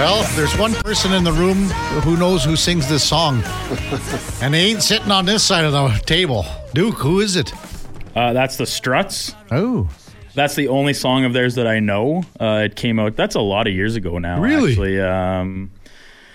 [0.00, 1.64] Well, there's one person in the room
[2.04, 3.42] who knows who sings this song,
[4.40, 6.46] and they ain't sitting on this side of the table.
[6.72, 7.52] Duke, who is it?
[8.16, 9.34] Uh, that's the Struts.
[9.50, 9.90] Oh,
[10.34, 12.22] That's the only song of theirs that I know.
[12.40, 13.14] Uh, it came out.
[13.14, 14.40] That's a lot of years ago now.
[14.40, 14.70] Really?
[14.70, 15.70] Actually, um,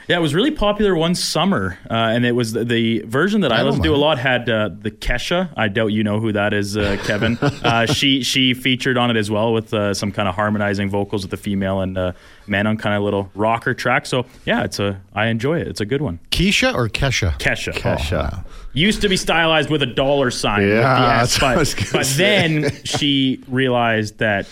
[0.07, 3.51] yeah, it was really popular one summer, uh, and it was the, the version that
[3.51, 5.49] I, I don't listened to a lot had uh, the Kesha.
[5.57, 7.37] I doubt you know who that is, uh, Kevin.
[7.41, 11.23] uh, she she featured on it as well with uh, some kind of harmonizing vocals
[11.23, 12.11] with the female and uh,
[12.47, 14.05] man on kind of little rocker track.
[14.05, 15.67] So yeah, it's a I enjoy it.
[15.67, 16.19] It's a good one.
[16.31, 17.37] Keisha or Kesha?
[17.39, 17.73] Kesha.
[17.73, 18.45] Kesha.
[18.73, 20.61] Used to be stylized with a dollar sign.
[20.61, 22.17] with the Yeah, S, that's what I but, but say.
[22.17, 24.47] then she realized that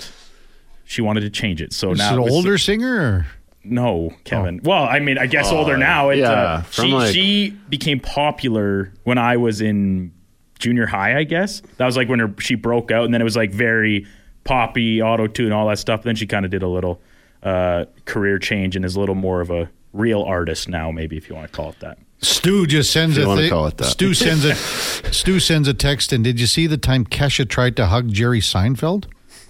[0.86, 1.74] she wanted to change it.
[1.74, 2.96] So Is now it an it's- older singer?
[2.96, 3.28] Or?
[3.64, 4.60] No, Kevin.
[4.64, 6.10] Well, I mean, I guess older now.
[6.10, 10.12] It, yeah, uh, she like- she became popular when I was in
[10.60, 11.18] junior high.
[11.18, 13.52] I guess that was like when her she broke out, and then it was like
[13.54, 14.06] very
[14.44, 16.04] poppy, auto tune, all that stuff.
[16.04, 17.02] Then she kind of did a little
[17.42, 21.30] uh, career change and is a little more of a real artist now, maybe if
[21.30, 21.98] you want to call it that.
[22.22, 23.86] Stu just sends you a wanna thi- call it that.
[23.86, 24.56] Stu sends a
[25.14, 26.12] Stu sends a text.
[26.14, 29.06] And did you see the time Kesha tried to hug Jerry Seinfeld?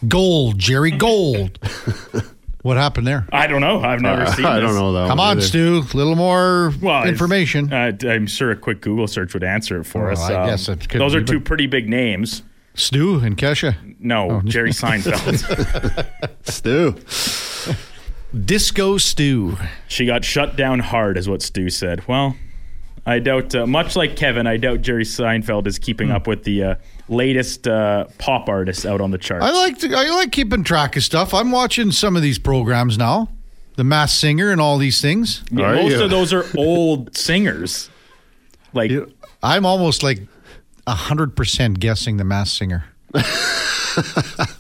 [0.07, 1.59] Gold, Jerry, gold.
[2.63, 3.27] what happened there?
[3.31, 3.81] I don't know.
[3.81, 4.43] I've never seen.
[4.45, 4.65] I this.
[4.67, 5.07] don't know that.
[5.07, 5.41] Come on, either.
[5.41, 5.83] Stu.
[5.93, 7.71] A little more Well, information.
[7.71, 10.19] Uh, I'm sure a quick Google search would answer it for Well, us.
[10.21, 12.41] I Um, guess it could those be, are two pretty big names.
[12.73, 13.75] Stu and Kesha.
[13.99, 16.07] No, Jerry Seinfeld.
[16.49, 16.95] Stu.
[18.45, 19.57] Disco Stu.
[19.87, 22.07] she got shut down hard, is what Stu said.
[22.07, 22.35] Well,
[23.05, 26.15] I doubt, uh, much like Kevin, I doubt Jerry Seinfeld is keeping Hmm.
[26.15, 26.75] up with the uh,
[27.09, 29.43] latest uh, pop artists out on the charts.
[29.43, 31.33] I like to, I like keeping track of stuff.
[31.33, 33.29] I'm watching some of these programs now.
[33.75, 35.43] The Masked Singer and all these things.
[35.51, 36.03] Yeah, Are most you?
[36.03, 37.89] of those are old singers.
[38.73, 38.91] Like,
[39.41, 40.21] I'm almost like
[40.87, 42.85] hundred percent guessing the Masked Singer.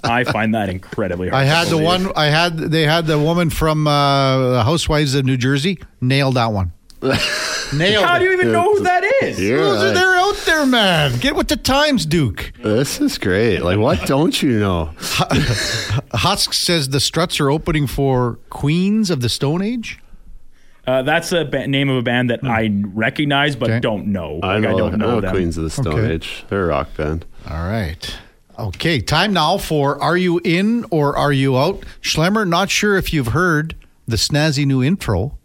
[0.03, 1.41] I find that incredibly hard.
[1.41, 2.11] I to had the one.
[2.15, 5.79] I had they had the woman from uh, Housewives of New Jersey.
[6.01, 6.71] Nailed that one.
[7.73, 8.19] Nailed How it.
[8.19, 9.39] do you even know who that is?
[9.39, 11.17] You're Those are- They're out there, man.
[11.19, 12.51] Get with the times, Duke.
[12.61, 13.59] this is great.
[13.59, 14.91] Like, what don't you know?
[16.13, 19.99] Husk says the Struts are opening for Queens of the Stone Age.
[20.85, 23.73] Uh, that's a ba- name of a band that I recognize but Hmm.
[23.75, 23.79] Okay.
[23.81, 24.39] don't know.
[24.43, 25.31] I Like, know, I don't know, them.
[25.31, 26.13] Queens of the Stone Okay.
[26.15, 26.43] Age.
[26.49, 27.25] They're a rock band.
[27.49, 28.15] All right.
[28.59, 31.83] Okay, time now for Are You In or Are You Out?
[32.01, 33.75] Schlemmer, not sure if you've heard
[34.07, 35.37] the snazzy new intro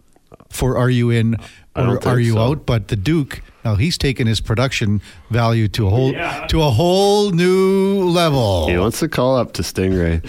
[0.50, 1.36] for Are You In
[1.76, 2.38] or Are You so.
[2.38, 5.00] Out, but the Duke, now he's taken his production
[5.31, 6.47] value to a whole Yeah.
[6.48, 8.66] to a whole new level.
[8.69, 10.22] He wants to call up to Stingray.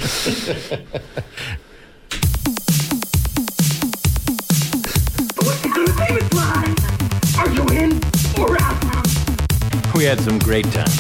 [5.42, 6.76] What's the good David Fly?
[7.40, 7.92] Are you in
[8.40, 9.96] or out?
[9.96, 10.96] We had some great times.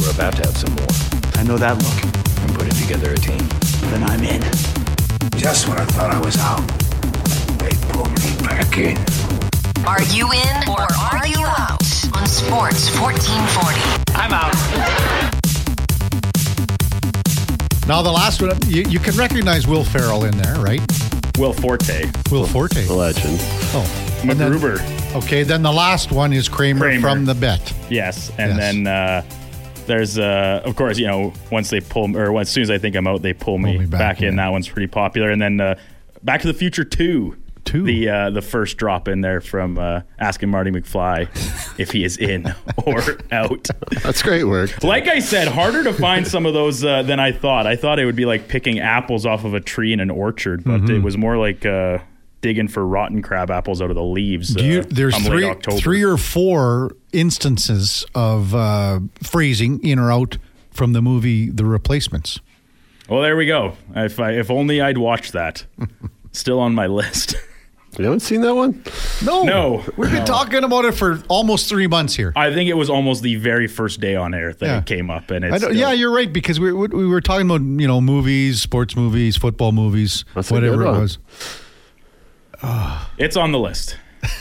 [0.00, 0.92] We're about to have some more.
[1.34, 2.00] I know that look.
[2.42, 3.46] I'm putting together a team.
[3.90, 4.42] Then I'm in.
[5.38, 6.66] Just when I thought I was out,
[7.60, 8.10] they pulled
[8.76, 9.84] me back in.
[9.86, 11.82] Are you in or are you out
[12.14, 13.80] on Sports 1440?
[14.14, 14.54] I'm out.
[17.86, 20.80] Now the last one, you, you can recognize Will Ferrell in there, right?
[21.38, 22.04] Will Forte.
[22.30, 22.84] Will Forte.
[22.84, 23.38] The legend.
[23.72, 24.78] Oh, and then-
[25.16, 27.00] Okay, then the last one is Kramer, Kramer.
[27.10, 27.72] from the bet.
[27.90, 28.58] Yes, and Yes.
[28.58, 29.22] then uh,
[29.86, 32.94] there's uh, of course you know once they pull or as soon as I think
[32.94, 34.28] I'm out, they pull me, me back back, in.
[34.28, 34.36] in.
[34.36, 35.74] That one's pretty popular, and then uh,
[36.22, 37.36] Back to the Future Two.
[37.70, 37.84] Two.
[37.84, 41.28] The uh, the first drop in there from uh, asking Marty McFly
[41.78, 42.52] if he is in
[42.84, 43.00] or
[43.30, 43.68] out.
[44.02, 44.82] That's great work.
[44.82, 47.66] Like I said, harder to find some of those uh, than I thought.
[47.66, 50.64] I thought it would be like picking apples off of a tree in an orchard,
[50.64, 50.96] but Mm-hmm.
[50.96, 51.98] it was more like uh,
[52.40, 54.54] digging for rotten crab apples out of the leaves.
[54.54, 55.76] Do you, uh, there's come late three, October.
[55.78, 60.38] three or four instances of uh, phrasing in or out
[60.72, 62.40] from the movie The Replacements.
[63.08, 63.76] Well, there we go.
[63.94, 65.66] If I, if only I'd watched that.
[66.32, 67.34] Still on my list.
[67.98, 68.82] You haven't seen that one?
[69.24, 69.84] No, No.
[69.96, 72.32] we've been talking about it for almost three months here.
[72.36, 74.78] I think it was almost the very first day on air that Yeah.
[74.78, 77.20] it came up, and it's don't- still- yeah, you're right because we, we we were
[77.20, 81.00] talking about you know movies, sports movies, football movies, That's a whatever it one.
[81.00, 81.18] was.
[83.18, 83.96] it's on the list.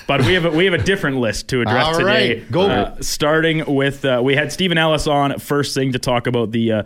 [0.07, 2.05] But we have a, we have a different list to address All today.
[2.39, 2.61] right, go.
[2.69, 6.71] Uh, starting with uh, we had Stephen Ellis on first thing to talk about the
[6.71, 6.83] uh,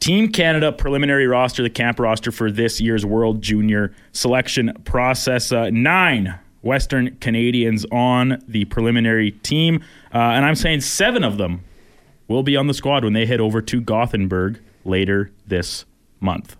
[0.00, 5.50] Team Canada preliminary roster, the camp roster for this year's World Junior selection process.
[5.50, 9.82] Uh, nine Western Canadians on the preliminary team,
[10.14, 11.64] uh, and I'm saying seven of them
[12.28, 15.84] will be on the squad when they head over to Gothenburg later this
[16.20, 16.56] month.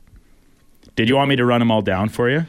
[0.95, 2.47] Did you want me to run them all down for you?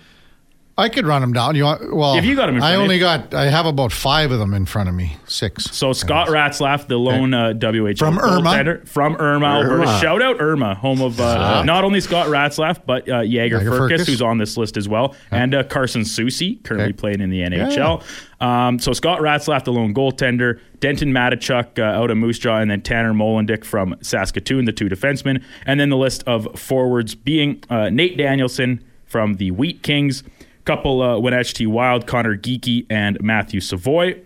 [0.79, 1.55] I could run them down.
[1.55, 1.95] You want?
[1.95, 3.01] Well, If you got 'em in I front of only you.
[3.01, 3.33] got.
[3.33, 5.17] I have about five of them in front of me.
[5.25, 5.63] Six.
[5.71, 8.51] So Scott Ratzlaff, the lone uh, WHL From Irma?
[8.51, 9.73] goaltender from Irma, Alberta.
[9.73, 9.99] Irma.
[9.99, 13.89] Shout out Irma, home of uh, not only Scott Ratzlaff but uh, Jagger Jagger Firkus,
[14.01, 14.05] Firkus.
[14.07, 16.93] who's on this list as well, and uh, Carson Soucy, currently Okay.
[16.93, 18.03] playing in the NHL.
[18.39, 22.69] Um, so Scott Ratzlaff, the lone goaltender, Denton Mateychuk uh, out of Moose Jaw, and
[22.69, 27.63] then Tanner Molendyk from Saskatoon, the two defensemen, and then the list of forwards being
[27.71, 30.21] uh, Nate Danielson from the Wheat Kings,
[30.67, 34.21] couple uh, Wenatchee Wild, Conor Geekie, and Matthew Savoy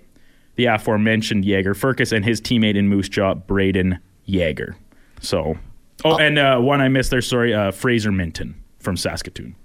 [0.55, 4.75] the aforementioned Jagger Firkus and his teammate in Moose Jaw, Brayden Yager.
[5.21, 5.57] So,
[6.03, 9.55] oh, and uh, one I missed there, sorry, uh, Fraser Minten from Saskatoon.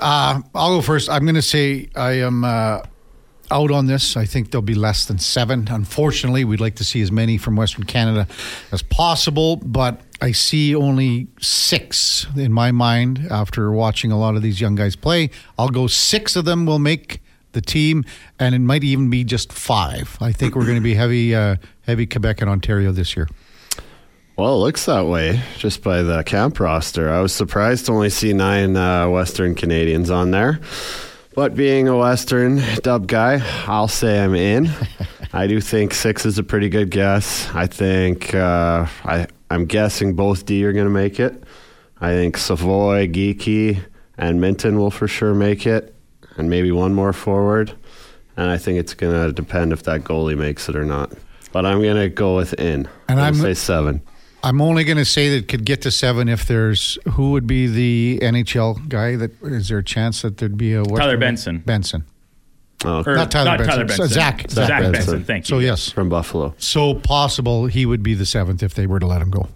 [0.00, 1.10] Uh, I'll go first.
[1.10, 2.82] I'm going to say I am uh,
[3.50, 4.16] out on this.
[4.16, 5.66] I think there'll be less than seven.
[5.68, 8.28] Unfortunately, we'd like to see as many from Western Canada
[8.70, 14.42] as possible, but I see only six in my mind after watching a lot of
[14.42, 15.30] these young guys play.
[15.58, 17.20] I'll go six of them will make
[17.50, 18.04] the team,
[18.38, 20.16] and it might even be just five.
[20.20, 23.28] I think we're going to be heavy, uh, heavy Quebec and Ontario this year.
[24.36, 27.10] Well, it looks that way just by the camp roster.
[27.10, 30.60] I was surprised to only see nine uh, Western Canadians on there.
[31.34, 34.70] But being a Western dub guy, I'll say I'm in.
[35.32, 37.48] I do think six is a pretty good guess.
[37.54, 41.42] I think uh, I, I'm guessing both D are going to make it.
[42.00, 43.80] I think Savoy, Geekie,
[44.18, 45.94] and Minten will for sure make it,
[46.36, 47.72] and maybe one more forward.
[48.36, 51.12] And I think it's going to depend if that goalie makes it or not.
[51.52, 52.88] But I'm going to go with in.
[53.08, 54.02] And I'm I'm- say seven.
[54.44, 57.46] I'm only going to say that it could get to seven if there's who would
[57.46, 59.14] be the NHL guy.
[59.14, 61.58] That is there a chance that there'd be a Western- Tyler Benson.
[61.58, 62.04] Benson.
[62.84, 63.88] Oh, Or, Not Tyler Benson.
[63.88, 64.92] So Zach- Zach, Zach Benson.
[64.92, 65.24] Benson.
[65.24, 65.56] Thank you.
[65.56, 66.54] So yes, from Buffalo.
[66.58, 69.48] so possible he would be the seventh if they were to let him go.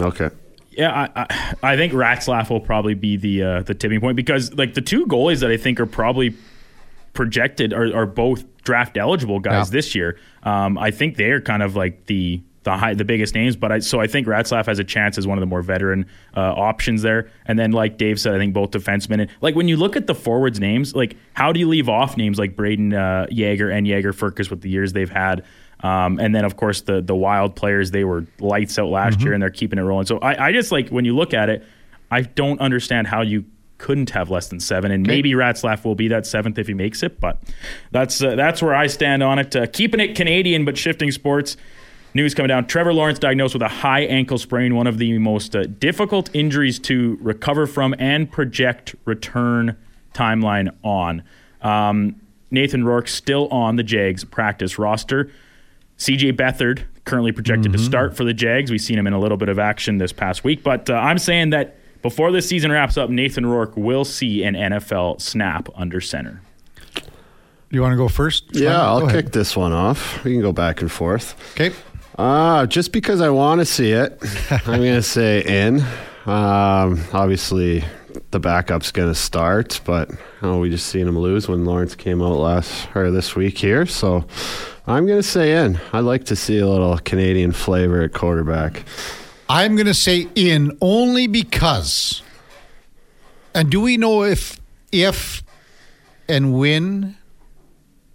[0.00, 0.28] Okay.
[0.72, 4.52] Yeah, I, I, I think Ratzlaff will probably be the uh, the tipping point because
[4.54, 6.34] like the two goalies that I think are probably
[7.14, 9.72] projected are, are both draft eligible guys Yeah.
[9.72, 10.18] this year.
[10.42, 13.78] Um, I think they're kind of like the the high, the biggest names, but I,
[13.78, 16.04] so I think Ratzlaff has a chance as one of the more veteran
[16.36, 17.30] uh, options there.
[17.46, 19.20] And then, like Dave said, I think both defensemen.
[19.20, 22.16] And, like when you look at the forwards' names, like how do you leave off
[22.16, 25.44] names like Brayden uh, Yager and Jagger Firkus with the years they've had?
[25.80, 29.32] Um, and then, of course, the the wild players they were lights out last year,
[29.32, 30.06] and they're keeping it rolling.
[30.06, 31.64] So I, I just like when you look at it,
[32.10, 33.44] I don't understand how you
[33.78, 37.04] couldn't have less than seven, and maybe Ratzlaff will be that seventh if he makes
[37.04, 37.20] it.
[37.20, 37.40] But
[37.92, 39.54] that's uh, that's where I stand on it.
[39.54, 41.56] Uh, keeping it Canadian, but shifting sports.
[42.16, 42.66] News coming down.
[42.66, 46.78] Trevor Lawrence diagnosed with a high ankle sprain, one of the most uh, difficult injuries
[46.80, 49.76] to recover from and project return
[50.14, 51.22] timeline on.
[51.60, 52.18] Um,
[52.50, 55.30] Nathan Rourke still on the Jags practice roster.
[55.98, 58.70] CJ Beathard currently projected to start for the Jags.
[58.70, 61.18] We've seen him in a little bit of action this past week, but uh, I'm
[61.18, 66.00] saying that before this season wraps up, Nathan Rourke will see an NFL snap under
[66.00, 66.40] center.
[66.94, 67.02] Do
[67.72, 68.44] you want to go first?
[68.52, 69.24] Yeah, I'll ahead.
[69.24, 70.24] kick this one off.
[70.24, 71.34] We can go back and forth.
[71.52, 71.74] Okay.
[72.16, 74.18] Uh, just because I want to see it,
[74.50, 75.80] I'm going to say in.
[76.24, 77.84] Um, obviously,
[78.30, 80.10] the backup's going to start, but
[80.42, 83.86] oh, we just seen him lose when Lawrence came out last or this week here.
[83.86, 84.24] So
[84.86, 85.78] I'm going to say in.
[85.92, 88.84] I'd like to see a little Canadian flavor at quarterback.
[89.48, 92.22] I'm going to say in only because.
[93.54, 94.58] And do we know if
[94.90, 95.42] if
[96.28, 97.16] and when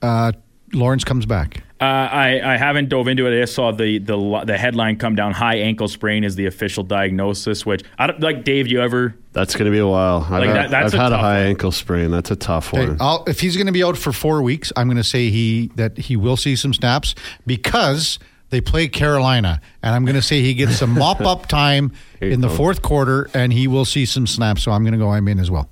[0.01, 0.33] uh,
[0.73, 1.63] Lawrence comes back?
[1.81, 3.35] Uh, I, I haven't dove into it.
[3.35, 5.31] I just saw the, the the headline come down.
[5.31, 7.65] High ankle sprain is the official diagnosis.
[7.65, 8.43] Which I don't like.
[8.43, 9.15] Dave, you ever?
[9.33, 10.17] That's going to be a while.
[10.29, 11.47] I've, had, that- that's I've a had a high one.
[11.47, 12.11] ankle sprain.
[12.11, 12.97] That's a tough Okay, one.
[12.99, 15.71] I'll, if he's going to be out for four weeks, I'm going to say he
[15.75, 17.15] that he will see some snaps
[17.47, 18.19] because
[18.51, 22.41] they play Carolina, and I'm going to say he gets some mop up time in
[22.41, 24.61] the fourth quarter, and he will see some snaps.
[24.61, 25.09] So I'm going to go.
[25.09, 25.67] I'm in as well.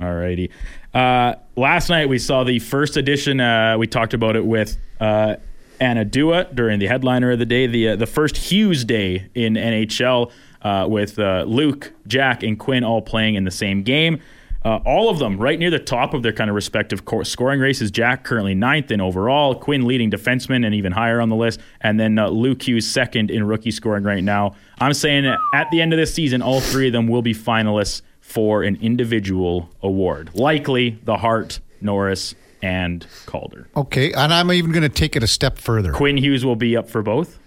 [0.00, 0.50] Alrighty.
[0.94, 3.40] Uh, last night we saw the first edition.
[3.40, 5.36] Uh, we talked about it with uh,
[5.80, 7.66] Anna Dua during the headliner of the day.
[7.66, 10.30] The uh, the first Hughes Day in NHL
[10.62, 14.20] uh, with Luke, Jack, and Quinn all playing in the same game.
[14.64, 17.90] All of them right near the top of their kind of respective co- scoring races.
[17.90, 21.98] Jack currently ninth in overall, Quinn leading defenseman and even higher on the list, and
[21.98, 24.54] then Luke Hughes second in rookie scoring right now.
[24.78, 28.02] I'm saying at the end of this season, all three of them will be finalists
[28.22, 30.30] for an individual award.
[30.32, 33.68] Likely the Hart, Norris, and Calder.
[33.76, 35.92] Okay, and I'm even going to take it a step further.
[35.92, 37.38] Quinn Hughes will be up for both.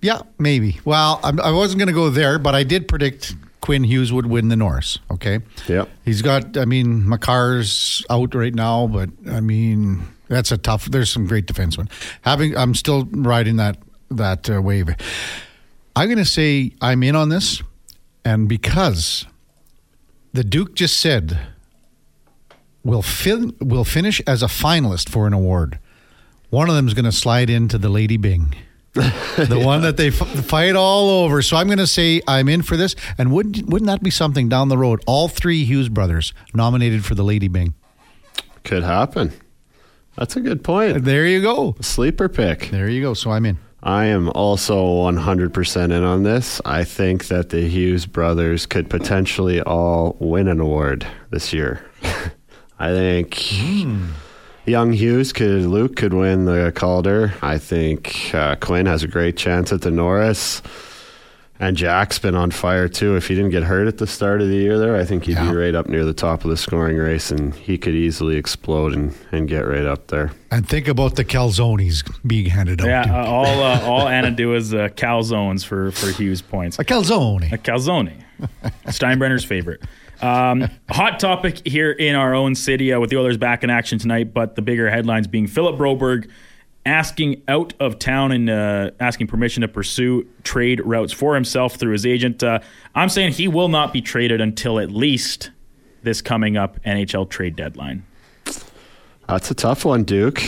[0.00, 0.78] Yeah, maybe.
[0.84, 4.26] Well, I'm, I wasn't going to go there, but I did predict Quinn Hughes would
[4.26, 4.98] win the Norris.
[5.10, 5.40] Okay.
[5.68, 5.88] Yep.
[6.04, 6.56] He's got.
[6.56, 10.86] I mean, Makar's out right now, but I mean, that's a tough.
[10.86, 11.88] There's some great defensemen.
[12.22, 13.78] Having, I'm still riding that
[14.10, 14.88] that uh, wave.
[15.96, 17.62] I'm going to say I'm in on this,
[18.24, 19.26] and because
[20.32, 21.38] the Duke just said
[22.84, 25.78] will fin- will finish as a finalist for an award.
[26.50, 28.54] One of them is going to slide into the Lady Byng.
[28.92, 31.40] the one that they f- fight all over.
[31.40, 32.94] So I'm going to say I'm in for this.
[33.16, 35.02] And wouldn't wouldn't that be something down the road?
[35.06, 37.74] All three Hughes brothers nominated for the Lady Byng.
[38.64, 39.32] Could happen.
[40.16, 41.04] That's a good point.
[41.04, 41.74] There you go.
[41.80, 42.68] Sleeper pick.
[42.70, 43.14] There you go.
[43.14, 43.58] So I'm in.
[43.82, 46.60] I am also 100% in on this.
[46.64, 51.84] I think that the Hughes brothers could potentially all win an award this year.
[52.78, 53.40] I think
[54.66, 57.34] young Hughes could, Luke could win the Calder.
[57.42, 60.62] I think uh, Quinn has a great chance at the Norris.
[61.62, 63.14] And Jack's been on fire too.
[63.14, 65.34] If he didn't get hurt at the start of the year there, I think he'd
[65.34, 65.48] Yeah.
[65.48, 68.92] be right up near the top of the scoring race and he could easily explode
[68.94, 70.32] and, and get right up there.
[70.50, 72.88] And think about the calzones being handed out.
[72.88, 76.80] Yeah, uh, all uh, all Anna do is uh, calzones for for Hughes points.
[76.80, 77.52] a calzone.
[77.52, 78.12] A calzone,
[78.86, 79.82] Steinbrenner's favorite.
[80.20, 83.98] Um, hot topic here in our own city uh, with the Oilers back in action
[83.98, 86.28] tonight, but the bigger headlines being Philip Broberg
[86.84, 91.92] asking out of town and uh, asking permission to pursue trade routes for himself through
[91.92, 92.42] his agent.
[92.42, 92.60] Uh,
[92.94, 95.50] I'm saying he will not be traded until at least
[96.02, 98.04] this coming up NHL trade deadline.
[99.28, 100.42] That's a tough one, Duke.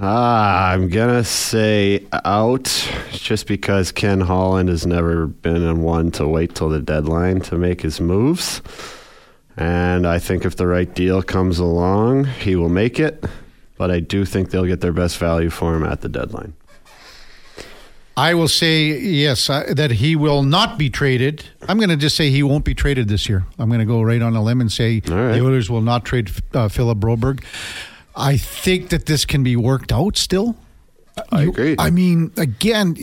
[0.00, 2.64] Ah, I'm gonna say out
[3.12, 7.80] just because Ken Holland has never been one to wait till the deadline to make
[7.80, 8.60] his moves.
[9.56, 13.24] And I think if the right deal comes along, he will make it.
[13.76, 16.54] But I do think they'll get their best value for him at the deadline.
[18.16, 21.44] I will say yes uh, that he will not be traded.
[21.68, 23.44] I'm going to just say he won't be traded this year.
[23.58, 25.32] I'm going to go right on a limb and say right.
[25.32, 27.42] the Oilers will not trade uh, Philip Broberg.
[28.14, 30.56] I think that this can be worked out still.
[31.32, 31.74] I You- agree.
[31.76, 32.96] I mean, again,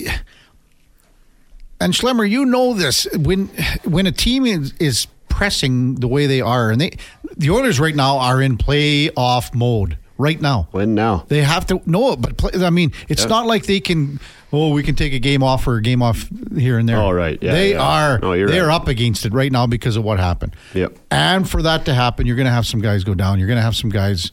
[1.81, 3.47] and Schlemmer, you know this when
[3.83, 6.91] when a team is, is pressing the way they are, and they
[7.35, 10.67] the Oilers right now are in playoff mode right now.
[10.71, 11.25] Win now.
[11.27, 13.29] They have to know it, but play, I mean, it's Yeah.
[13.29, 14.19] not like they can.
[14.53, 16.97] Oh, we can take a game off or a game off here and there.
[16.97, 17.39] Oh, right.
[17.41, 17.81] Yeah, they yeah.
[17.81, 18.19] are.
[18.19, 20.55] No, you're they're up against it right now because of what happened.
[20.73, 20.97] Yep.
[21.09, 23.39] And for that to happen, you're going to have some guys go down.
[23.39, 24.29] You're going to have some guys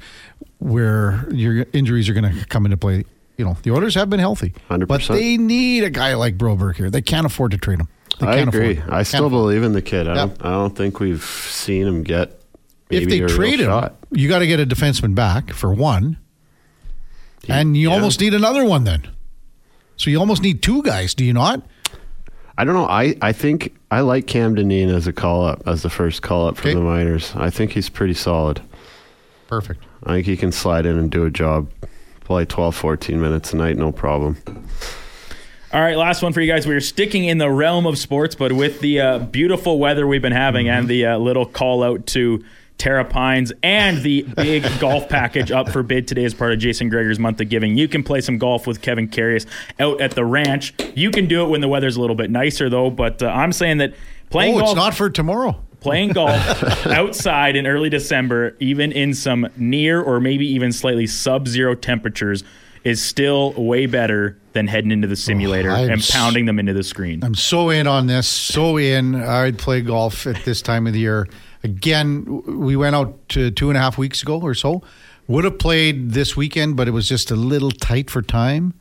[0.59, 3.05] where your injuries are going to come into play.
[3.37, 4.89] You know, the orders have been healthy, 100%.
[4.89, 6.91] but they need a guy like Broberg here.
[6.91, 7.89] They can't afford to trade him.
[8.19, 8.83] They I can't agree.
[8.89, 10.09] I still afford believe in the kid.
[10.09, 10.27] I, Yeah.
[10.27, 12.38] don't, I don't think we've seen him get.
[12.91, 13.03] It.
[13.03, 13.97] If they a real trade him, shot.
[14.11, 16.19] you got to get a defenseman back for one,
[17.49, 17.95] and you yeah.
[17.95, 19.09] almost need another one then.
[19.97, 21.63] So you almost need two guys, do you not?
[22.57, 22.87] I don't know.
[22.87, 26.49] I, I think I like Cam Dineen as a call up, as the first call
[26.49, 26.75] up for Okay.
[26.75, 27.33] the minors.
[27.37, 28.61] I think he's pretty solid.
[29.49, 29.85] Perfect.
[30.05, 31.69] I think he can slide in and do a job,
[32.21, 34.37] play 12, 14 minutes a night, no problem.
[35.73, 36.67] All right, last one for you guys.
[36.67, 40.23] We are sticking in the realm of sports, but with the uh, beautiful weather we've
[40.23, 42.43] been having and the uh, little call out to
[42.79, 46.89] Terra Pines and the big golf package up for bid today as part of Jason
[46.89, 47.77] Gregor's month of giving.
[47.77, 49.47] You can play some golf with Kevin Karius
[49.79, 50.75] out at the ranch.
[50.95, 52.91] You can do it when the weather's a little bit nicer, though.
[52.91, 53.95] But uh, I'm saying that
[54.31, 55.61] playing oh, golf it's not for tomorrow.
[55.81, 61.49] playing golf outside in early December, even in some near or maybe even slightly sub
[61.49, 62.45] zero temperatures,
[62.85, 66.83] is still way better than heading into the simulator I'm and pounding them into the
[66.83, 67.23] screen.
[67.23, 68.27] I'm so in on this.
[68.29, 69.15] So in.
[69.15, 71.29] I'd play golf at this time of the year.
[71.65, 74.83] Again, we went out to two and a half weeks ago or so.
[75.27, 78.75] Would have played this weekend, but it was just a little tight for time.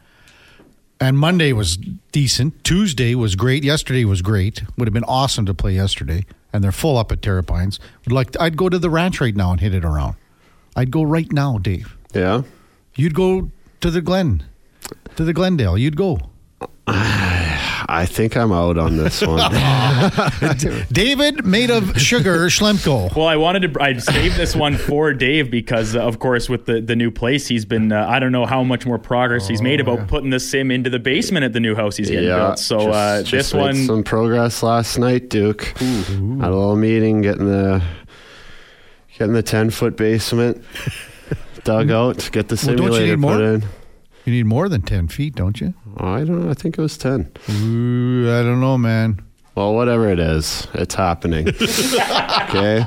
[1.00, 1.77] And Monday was
[2.12, 2.63] decent.
[2.63, 3.63] Tuesday was great.
[3.63, 4.63] Yesterday was great.
[4.77, 6.25] Would have been awesome to play yesterday.
[6.53, 7.79] And they're full up at Terra Pines.
[8.05, 10.15] Would like I'd go to the ranch right now and hit it around.
[10.75, 11.96] I'd go right now, Dave.
[12.13, 12.43] Yeah.
[12.96, 14.43] You'd go to the Glen,
[15.15, 15.77] to the Glendale.
[15.77, 16.19] You'd go.
[17.89, 19.39] I think I'm out on this one.
[20.91, 23.15] David, made of sugar, Schlemko.
[23.15, 23.82] Well, I wanted to.
[23.82, 27.48] I saved this one for Dave because, uh, of course, with the, the new place,
[27.48, 27.91] he's been.
[27.94, 30.89] Uh, I don't know how much more progress he's made about putting the sim into
[30.89, 32.38] the basement at the new house he's getting yeah.
[32.48, 32.60] built.
[32.60, 35.63] So just- uh, just this made one, Some progress last night, Duke.
[35.77, 35.79] Had
[36.20, 37.82] a little meeting, getting the
[39.17, 40.63] getting the 10 foot basement
[41.63, 43.32] dug out, get the Well, don't you simulator need more?
[43.34, 43.63] put in.
[44.27, 45.74] You need more than 10 feet, don't you?
[45.96, 46.50] I don't know.
[46.51, 47.31] I think it was 10.
[47.50, 49.22] Ooh, I don't know, man.
[49.55, 51.48] Well, whatever it is, it's happening.
[52.41, 52.86] okay.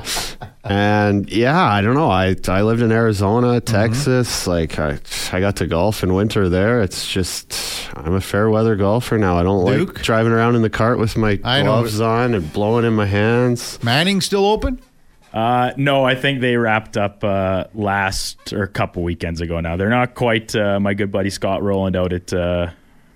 [0.63, 2.11] And yeah, I don't know.
[2.11, 3.65] I I lived in Arizona, Mm-hmm.
[3.75, 4.45] Texas.
[4.47, 4.99] Like I
[5.33, 6.81] I got to golf in winter there.
[6.81, 9.37] It's just I'm a fair weather golfer now.
[9.37, 9.95] I don't Duke?
[9.95, 11.71] like driving around in the cart with my I know.
[11.81, 13.79] gloves on and blowing in my hands.
[13.83, 14.79] Manning still open?
[15.33, 19.59] Uh, no, I think they wrapped up uh, last or a couple weekends ago.
[19.59, 22.71] Now they're not quite uh, my good buddy Scott Rowland out at uh,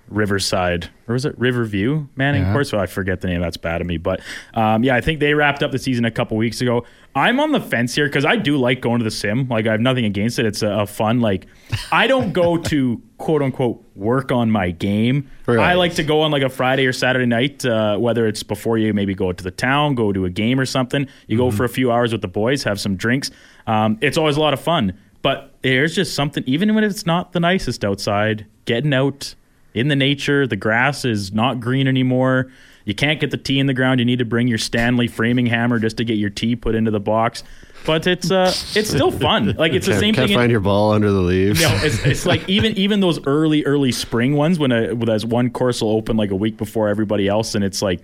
[0.08, 2.52] Riverside, or was it Riverview Manning Yeah.
[2.52, 2.66] Court?
[2.66, 3.40] So I forget the name.
[3.40, 3.96] That's bad of me.
[3.96, 4.20] But
[4.54, 6.84] um, yeah, I think they wrapped up the season a couple weeks ago.
[7.14, 9.48] I'm on the fence here because I do like going to the sim.
[9.48, 10.46] Like I have nothing against it.
[10.46, 11.20] It's a, a fun.
[11.20, 11.46] Like
[11.90, 15.30] I don't go to quote unquote work on my game.
[15.48, 18.78] I like to go on like a Friday or Saturday night, uh, whether it's before
[18.78, 21.06] you maybe go to the town, go to a game or something.
[21.26, 23.30] You go for a few hours with the boys, have some drinks.
[23.66, 24.98] Um, it's always a lot of fun.
[25.22, 29.34] But there's just something, even when it's not the nicest outside, getting out
[29.76, 32.50] in the nature, the grass is not green anymore.
[32.84, 34.00] You can't get the tee in the ground.
[34.00, 36.90] You need to bring your Stanley framing hammer just to get your tee put into
[36.90, 37.42] the box.
[37.84, 39.54] But it's uh, it's still fun.
[39.56, 40.34] Like it's the Can't, same can't thing.
[40.34, 41.60] in- find your ball under the leaves.
[41.60, 45.50] no, it's, it's like even even those early early spring ones when a there's one
[45.50, 48.00] course will open like a week before everybody else, and it's like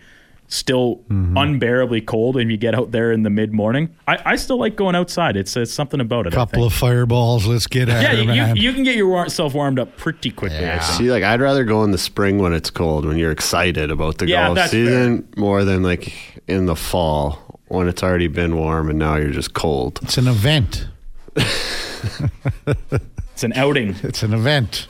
[0.52, 1.36] still Mm-hmm.
[1.36, 3.88] unbearably cold, and you get out there in the mid morning.
[4.06, 5.36] I, I still like going outside.
[5.36, 6.32] It's, it's something about it.
[6.32, 7.46] A Couple of fireballs.
[7.46, 10.58] Let's get at yeah, you, you, you can get yourself warmed up pretty quickly.
[10.68, 10.82] I think.
[10.98, 14.18] See, like I'd rather go in the spring when it's cold, when you're excited about
[14.18, 16.12] the Yeah, golf that's season, more than like
[16.48, 19.98] in the fall when it's already been warm and now you're just cold.
[20.02, 20.86] it's an event.
[23.34, 23.96] It's an outing.
[24.02, 24.86] It's an event.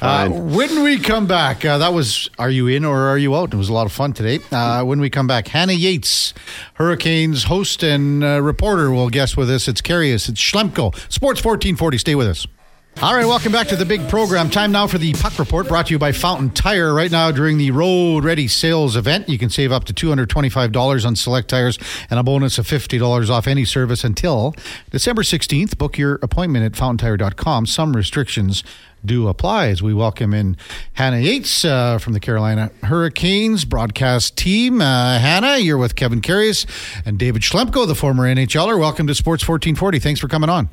[0.00, 3.52] Uh, when we come back, uh, that was Are You In or Are You Out?
[3.54, 4.40] It was a lot of fun today.
[4.52, 6.34] Uh, when we come back, Hannah Yates,
[6.74, 9.68] Hurricanes host and uh, reporter, will guest with us.
[9.68, 10.94] It's Karius, it's Schlemko.
[11.10, 11.98] Sports 1440.
[11.98, 12.46] Stay with us.
[13.02, 14.48] All right, welcome back to the big program.
[14.48, 16.94] Time now for the Puck Report brought to you by Fountain Tire.
[16.94, 21.16] Right now, during the Road Ready sales event, you can save up to $225 on
[21.16, 24.54] select tires and a bonus of $50 off any service until
[24.90, 25.76] December 16th.
[25.76, 27.66] Book your appointment at fountaintire.com.
[27.66, 28.62] Some restrictions
[29.04, 30.56] do apply as we welcome in
[30.94, 34.80] Hannah Yates uh, from the Carolina Hurricanes broadcast team.
[34.80, 36.64] Uh, Hannah, you're with Kevin Karius
[37.04, 38.78] and David Schlemko, the former NHLer.
[38.78, 39.98] Welcome to Sports 1440.
[39.98, 40.70] Thanks for coming on.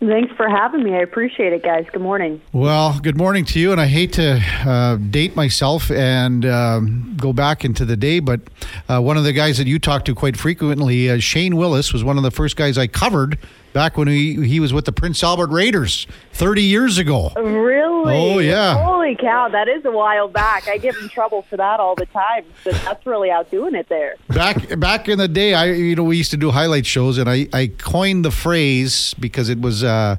[0.00, 0.94] Thanks for having me.
[0.94, 1.84] I appreciate it, guys.
[1.92, 2.40] Good morning.
[2.52, 3.72] Well, good morning to you.
[3.72, 8.40] And I hate to uh, date myself and um, go back into the day, but
[8.88, 12.04] uh, one of the guys that you talk to quite frequently, uh, Shane Willis, was
[12.04, 13.38] one of the first guys I covered
[13.72, 17.30] back when he, he was with the Prince Albert Raiders 30 years ago.
[17.36, 18.14] Really?
[18.14, 18.82] Oh, yeah.
[18.82, 20.68] Holy cow, that is a while back.
[20.68, 24.16] I get in trouble for that all the time, but that's really outdoing it there.
[24.28, 27.28] Back back in the day, I you know we used to do highlight shows, and
[27.28, 30.16] I, I coined the phrase because it was uh,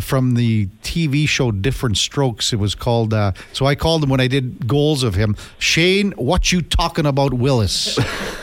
[0.00, 2.52] from the TV show Diff'rent Strokes.
[2.52, 3.12] It was called.
[3.12, 5.36] Uh, so I called him when I did goals of him.
[5.58, 7.98] Shane, what you talking about, Willis?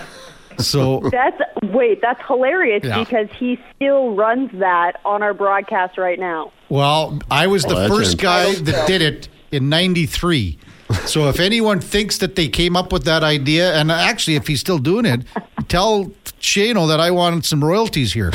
[0.59, 2.99] so That's wait, that's hilarious Yeah.
[3.03, 6.51] because he still runs that on our broadcast right now.
[6.69, 7.93] Well, I was the Legend.
[7.93, 10.57] first guy that did it in 93.
[11.05, 14.59] So if anyone thinks that they came up with that idea, and actually, if he's
[14.59, 15.21] still doing it,
[15.67, 16.05] tell
[16.41, 18.31] Shano that I wanted some royalties here.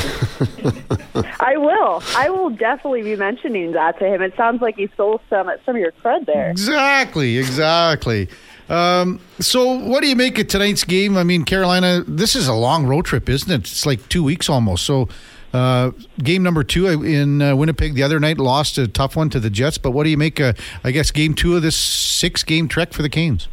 [1.39, 2.01] I will.
[2.15, 4.21] I will definitely be mentioning that to him.
[4.21, 6.49] It sounds like he stole some some of your cred there.
[6.49, 8.29] Exactly, exactly.
[8.69, 11.17] Um, so, what do you make of tonight's game?
[11.17, 13.61] I mean, Carolina, this is a long road trip, isn't it?
[13.61, 14.85] It's like two weeks almost.
[14.85, 15.07] So,
[15.53, 19.39] uh, game number two in uh, Winnipeg the other night lost a tough one to
[19.39, 19.77] the Jets.
[19.77, 20.41] But what do you make?
[20.41, 23.47] Uh, I guess game two of this six-game trek for the Canes.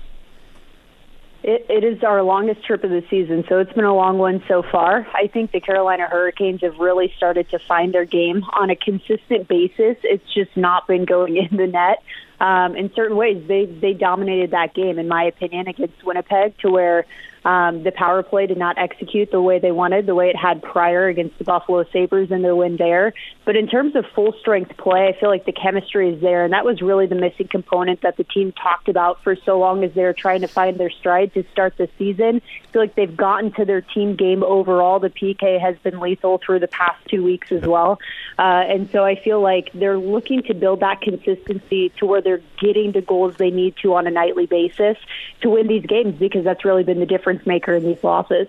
[1.44, 4.44] It, it is our longest trip of the season, so it's been a long one
[4.46, 5.06] so far.
[5.12, 9.48] I think the Carolina Hurricanes have really started to find their game on a consistent
[9.48, 9.96] basis.
[10.04, 12.02] It's just not been going in the net.
[12.42, 16.70] Um, in certain ways, they they dominated that game, in my opinion, against Winnipeg, to
[16.70, 17.06] where
[17.44, 20.62] um, the power play did not execute the way they wanted, the way it had
[20.62, 23.12] prior against the Buffalo Sabres in their win there.
[23.44, 26.52] But in terms of full strength play, I feel like the chemistry is there, and
[26.52, 29.92] that was really the missing component that the team talked about for so long as
[29.94, 32.40] they were trying to find their stride to start the season.
[32.64, 35.00] I feel like they've gotten to their team game overall.
[35.00, 37.98] The PK has been lethal through the past two weeks as well.
[38.38, 42.42] Uh, and so I feel like they're looking to build that consistency to where they're
[42.60, 44.96] getting the goals they need to on a nightly basis
[45.40, 48.48] to win these games because that's really been the difference maker in these losses.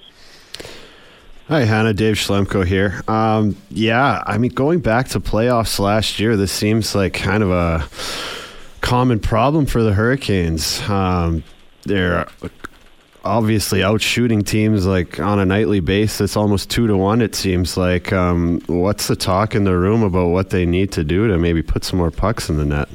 [1.50, 1.94] Hi, Hannah.
[1.94, 3.02] Dave Schlemko here.
[3.08, 7.52] Um, yeah, I mean, going back to playoffs last year, this seems like kind of
[7.52, 7.88] a
[8.80, 10.82] common problem for the Hurricanes.
[10.90, 11.44] Um,
[11.84, 12.28] they're
[13.26, 17.22] obviously out shooting teams like on a nightly basis, almost two to one.
[17.22, 18.14] It seems like.
[18.14, 21.62] Um, what's the talk in the room about what they need to do to maybe
[21.62, 22.88] put some more pucks in the net?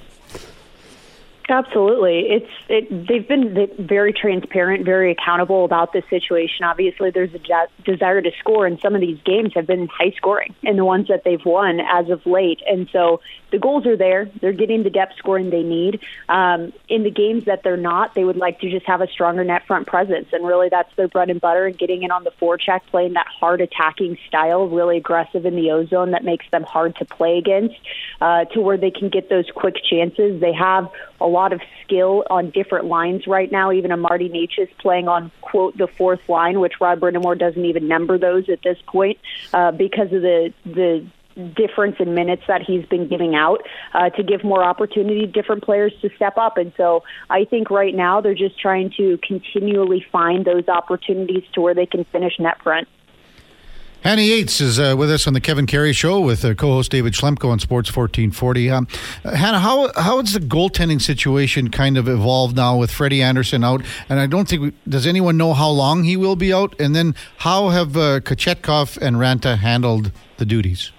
[1.50, 3.08] Absolutely, it's it.
[3.08, 6.66] They've been very transparent, very accountable about this situation.
[6.66, 10.12] Obviously, there's a de- desire to score, and some of these games have been high
[10.14, 12.60] scoring, and the ones that they've won as of late.
[12.66, 16.00] And so the goals are there; they're getting the depth scoring they need.
[16.28, 19.42] Um, in the games that they're not, they would like to just have a stronger
[19.42, 21.64] net front presence, and really that's their bread and butter.
[21.64, 25.70] And getting in on the forecheck, playing that hard attacking style, really aggressive in the
[25.70, 27.76] ozone that makes them hard to play against,
[28.20, 30.42] uh, to where they can get those quick chances.
[30.42, 33.72] They have a lot lot of skill on different lines right now.
[33.72, 37.88] Even a Martin Necas playing on quote the fourth line, which Rod Brind'Amour doesn't even
[37.88, 39.18] number those at this point
[39.54, 41.06] uh, because of the the
[41.56, 43.60] difference in minutes that he's been giving out
[43.94, 46.56] uh, to give more opportunity to different players to step up.
[46.56, 51.60] And so I think right now they're just trying to continually find those opportunities to
[51.60, 52.88] where they can finish net front.
[54.02, 57.14] Hannah Yates is uh, with us on the Kevin Karius Show with uh, co-host David
[57.14, 58.70] Schlemko on Sports 1440.
[58.70, 58.86] Um,
[59.24, 63.82] Hannah, how how has the goaltending situation kind of evolved now with Freddie Andersen out?
[64.08, 66.78] And I don't think we, does anyone know how long he will be out.
[66.78, 70.92] And then how have uh, Kochetkov and Raanta handled the duties?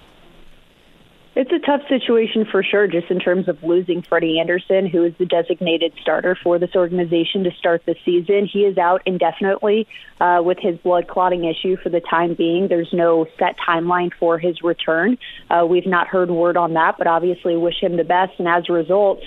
[1.40, 5.14] It's a tough situation for sure, just in terms of losing Freddie Andersen, who is
[5.18, 8.46] the designated starter for this organization to start the season.
[8.46, 9.88] He is out indefinitely
[10.20, 12.68] uh, with his blood clotting issue for the time being.
[12.68, 15.16] There's no set timeline for his return.
[15.48, 18.32] Uh, we've not heard word on that, but obviously wish him the best.
[18.36, 19.22] And as a result,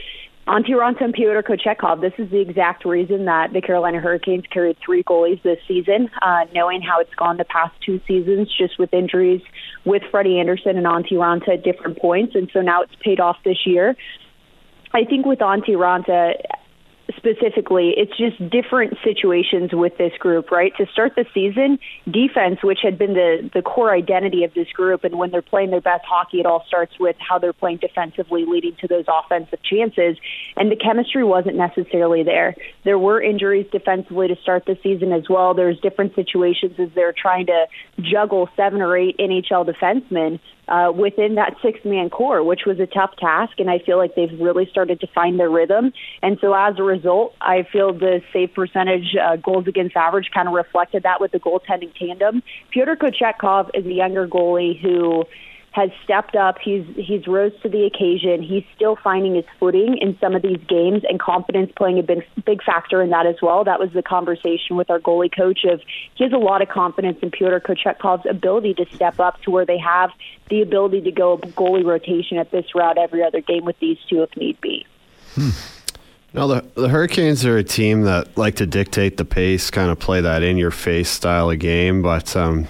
[0.45, 0.73] Antti
[1.13, 5.59] Pyotr Kochetkov, this is the exact reason that the Carolina Hurricanes carried three goalies this
[5.69, 9.41] season, uh, knowing how it's gone the past two seasons, just with injuries
[9.85, 12.35] with Freddie Andersen and Antti Raanta at different points.
[12.35, 13.95] And so now it's paid off this year.
[14.91, 16.33] I think with Antti Raanta,
[17.17, 20.71] specifically, it's just different situations with this group, right?
[20.77, 25.03] To start the season, defense, which had been the the core identity of this group,
[25.03, 28.45] and when they're playing their best hockey, it all starts with how they're playing defensively,
[28.47, 30.17] leading to those offensive chances.
[30.55, 32.55] And the chemistry wasn't necessarily there.
[32.83, 35.53] There were injuries defensively to start the season as well.
[35.53, 37.65] There's different situations as they're trying to
[37.99, 42.85] juggle seven or eight NHL defensemen uh, within that six man core, which was a
[42.85, 43.59] tough task.
[43.59, 45.93] And I feel like they've really started to find their rhythm.
[46.21, 50.47] And so as a result, I feel the save percentage, uh, goals against average kind
[50.47, 52.43] of reflected that with the goaltending tandem.
[52.71, 55.25] Pyotr Kochetkov is a younger goalie who
[55.73, 56.59] has stepped up.
[56.63, 58.43] He's he's rose to the occasion.
[58.43, 62.23] He's still finding his footing in some of these games, and confidence playing a big
[62.45, 63.63] big factor in that as well.
[63.63, 65.81] That was the conversation with our goalie coach of
[66.13, 69.65] he has a lot of confidence in Pyotr Kochetkov's ability to step up to where
[69.65, 70.11] they have
[70.49, 74.21] the ability to go goalie rotation at this route every other game with these two
[74.21, 74.85] if need be.
[75.33, 75.49] Hmm.
[76.33, 79.97] Now the the Hurricanes are a team that like to dictate the pace, kind of
[79.97, 82.35] play that in your face style of game, but.
[82.35, 82.67] Um,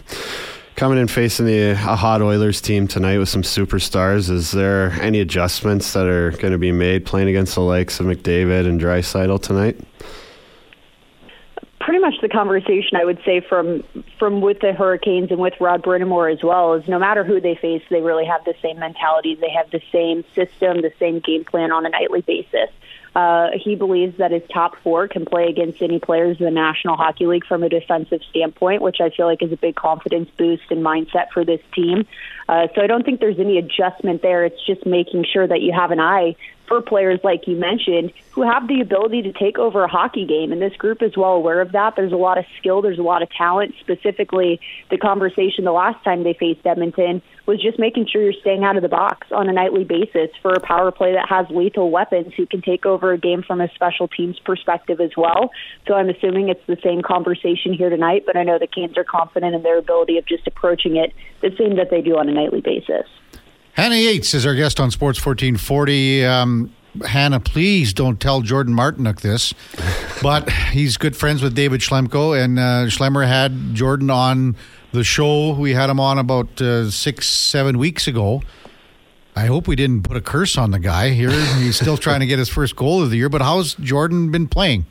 [0.75, 4.29] coming in facing the a hot Oilers team tonight with some superstars.
[4.29, 8.05] Is there any adjustments that are going to be made playing against the likes of
[8.05, 9.79] McDavid and Draisaitl tonight?
[11.79, 13.83] Pretty much the conversation I would say from
[14.17, 17.55] from with the Hurricanes and with Rod Brind'Amour as well is no matter who they
[17.55, 19.35] face, they really have the same mentality.
[19.35, 22.69] They have the same system, the same game plan on a nightly basis.
[23.15, 26.97] Uh, he believes that his top four can play against any players in the National
[26.97, 30.63] Hockey League from a defensive standpoint, which I feel like is a big confidence boost
[30.71, 32.07] and mindset for this team.
[32.49, 34.45] Uh, so I don't think there's any adjustment there.
[34.45, 36.35] It's just making sure that you have an eye
[36.67, 40.51] for players like you mentioned who have the ability to take over a hockey game
[40.51, 41.95] and this group is well aware of that.
[41.95, 43.75] There's a lot of skill there's a lot of talent.
[43.79, 48.63] Specifically the conversation the last time they faced Edmonton was just making sure you're staying
[48.63, 51.91] out of the box on a nightly basis for a power play that has lethal
[51.91, 55.51] weapons who can take over a game from a special teams perspective as well.
[55.87, 59.03] So I'm assuming it's the same conversation here tonight but I know the Canes are
[59.03, 62.31] confident in their ability of just approaching it the same that they do on a
[62.31, 63.07] nightly basis
[63.73, 66.25] Hannah Yates is our guest on Sports 1440.
[66.25, 66.73] Um,
[67.07, 69.51] Hannah, please don't tell Jordan Martinook this,
[70.21, 74.55] but he's good friends with David Schlemko, and uh, Schlemmer had Jordan on
[74.91, 75.53] the show.
[75.53, 78.43] We had him on about uh, six, seven weeks ago.
[79.35, 81.31] I hope we didn't put a curse on the guy here.
[81.31, 84.47] He's still trying to get his first goal of the year, but how's Jordan been
[84.47, 84.85] playing?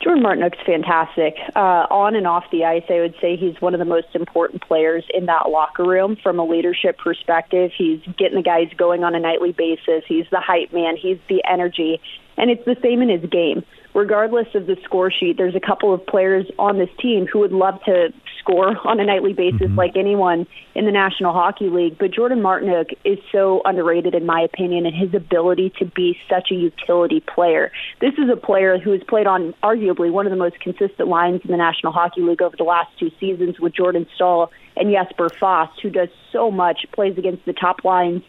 [0.00, 1.36] Jordan Martinook's fantastic.
[1.54, 4.62] Uh, on and off the ice, I would say he's one of the most important
[4.62, 7.70] players in that locker room from a leadership perspective.
[7.76, 10.02] He's getting the guys going on a nightly basis.
[10.08, 10.96] He's the hype man.
[10.96, 12.00] He's the energy.
[12.38, 13.62] And it's the same in his game
[13.94, 17.52] regardless of the score sheet, there's a couple of players on this team who would
[17.52, 19.78] love to score on a nightly basis mm-hmm.
[19.78, 21.98] like anyone in the National Hockey League.
[21.98, 26.50] But Jordan Martinook is so underrated, in my opinion, and his ability to be such
[26.50, 27.72] a utility player.
[28.00, 31.40] This is a player who has played on arguably one of the most consistent lines
[31.44, 35.28] in the National Hockey League over the last two seasons with Jordan Staal and Jesper
[35.28, 38.22] Fast, who does so much, plays against the top lines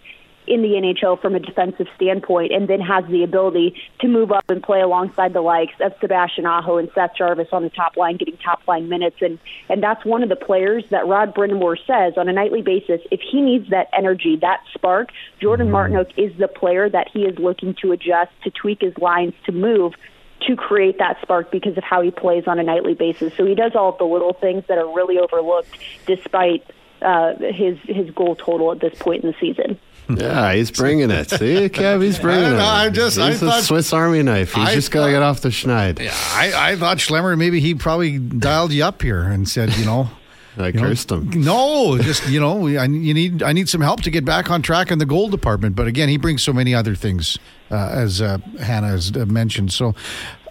[0.47, 4.49] in the NHL from a defensive standpoint, and then has the ability to move up
[4.49, 8.17] and play alongside the likes of Sebastian Aho and Seth Jarvis on the top line,
[8.17, 9.17] getting top line minutes.
[9.21, 13.01] And, and that's one of the players that Rod Brind'Amour says on a nightly basis,
[13.11, 15.95] if he needs that energy, that spark, Jordan mm-hmm.
[15.95, 19.51] Martinook is the player that he is looking to adjust, to tweak his lines, to
[19.51, 19.93] move
[20.47, 23.33] to create that spark because of how he plays on a nightly basis.
[23.35, 25.69] So he does all of the little things that are really overlooked
[26.07, 26.65] despite
[27.01, 29.79] uh, his his goal total at this point in the season.
[30.09, 31.29] Yeah, he's bringing it.
[31.29, 31.37] See,
[31.69, 32.57] Kev, he's bringing I don't it.
[32.57, 34.53] know, I just- I he's a Swiss Army knife.
[34.53, 35.99] He's I just got to get off the schneid.
[36.33, 40.09] I, I thought Schlemmer maybe he probably dialed you up here and said, you know.
[40.57, 41.29] I you know, cursed him.
[41.29, 44.61] No, just you know, I, you need I need some help to get back on
[44.61, 45.77] track in the goal department.
[45.77, 47.37] But again, he brings so many other things,
[47.71, 49.71] uh, as uh, Hannah has uh, mentioned.
[49.71, 49.95] So,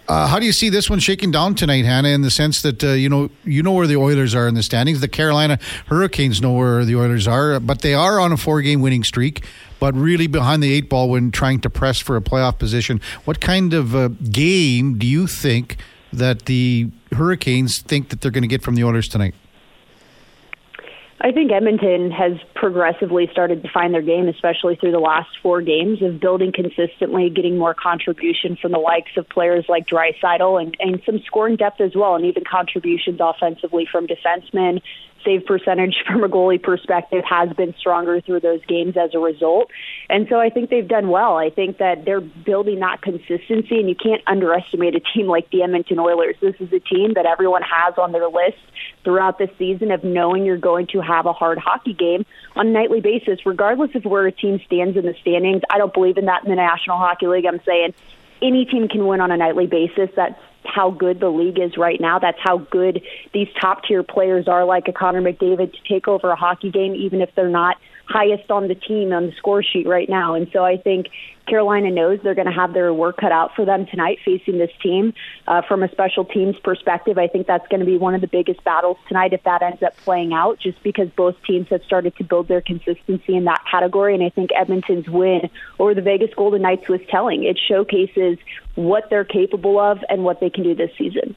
[0.07, 2.09] uh, how do you see this one shaking down tonight, Hannah?
[2.09, 4.63] In the sense that uh, you know you know where the Oilers are in the
[4.63, 4.99] standings.
[4.99, 9.03] The Carolina Hurricanes know where the Oilers are, but they are on a four-game winning
[9.03, 9.43] streak.
[9.79, 13.01] But really behind the eight ball when trying to press for a playoff position.
[13.25, 15.77] What kind of uh, game do you think
[16.13, 19.33] that the Hurricanes think that they're going to get from the Oilers tonight?
[21.23, 25.61] I think Edmonton has progressively started to find their game, especially through the last four
[25.61, 30.75] games of building consistently, getting more contribution from the likes of players like Draisaitl and,
[30.79, 34.81] and some scoring depth as well, and even contributions offensively from defensemen.
[35.23, 39.71] Save percentage from a goalie perspective has been stronger through those games as a result.
[40.09, 41.37] And so I think they've done well.
[41.37, 45.63] I think that they're building that consistency, and you can't underestimate a team like the
[45.63, 46.35] Edmonton Oilers.
[46.41, 48.57] This is a team that everyone has on their list
[49.03, 52.71] throughout the season of knowing you're going to have a hard hockey game on a
[52.71, 55.61] nightly basis, regardless of where a team stands in the standings.
[55.69, 57.45] I don't believe in that in the National Hockey League.
[57.45, 57.93] I'm saying
[58.41, 60.09] any team can win on a nightly basis.
[60.15, 60.39] That's
[60.73, 62.19] how good the league is right now.
[62.19, 63.01] That's how good
[63.33, 66.95] these top tier players are, like a Connor McDavid, to take over a hockey game,
[66.95, 70.33] even if they're not highest on the team on the score sheet right now.
[70.35, 71.07] And so I think
[71.47, 74.71] Carolina knows they're going to have their work cut out for them tonight facing this
[74.81, 75.13] team.
[75.47, 78.27] Uh, from a special teams perspective, I think that's going to be one of the
[78.27, 82.15] biggest battles tonight if that ends up playing out, just because both teams have started
[82.17, 84.13] to build their consistency in that category.
[84.13, 87.43] And I think Edmonton's win over the Vegas Golden Knights was telling.
[87.43, 88.37] It showcases
[88.75, 91.35] what they're capable of and what they can do this season.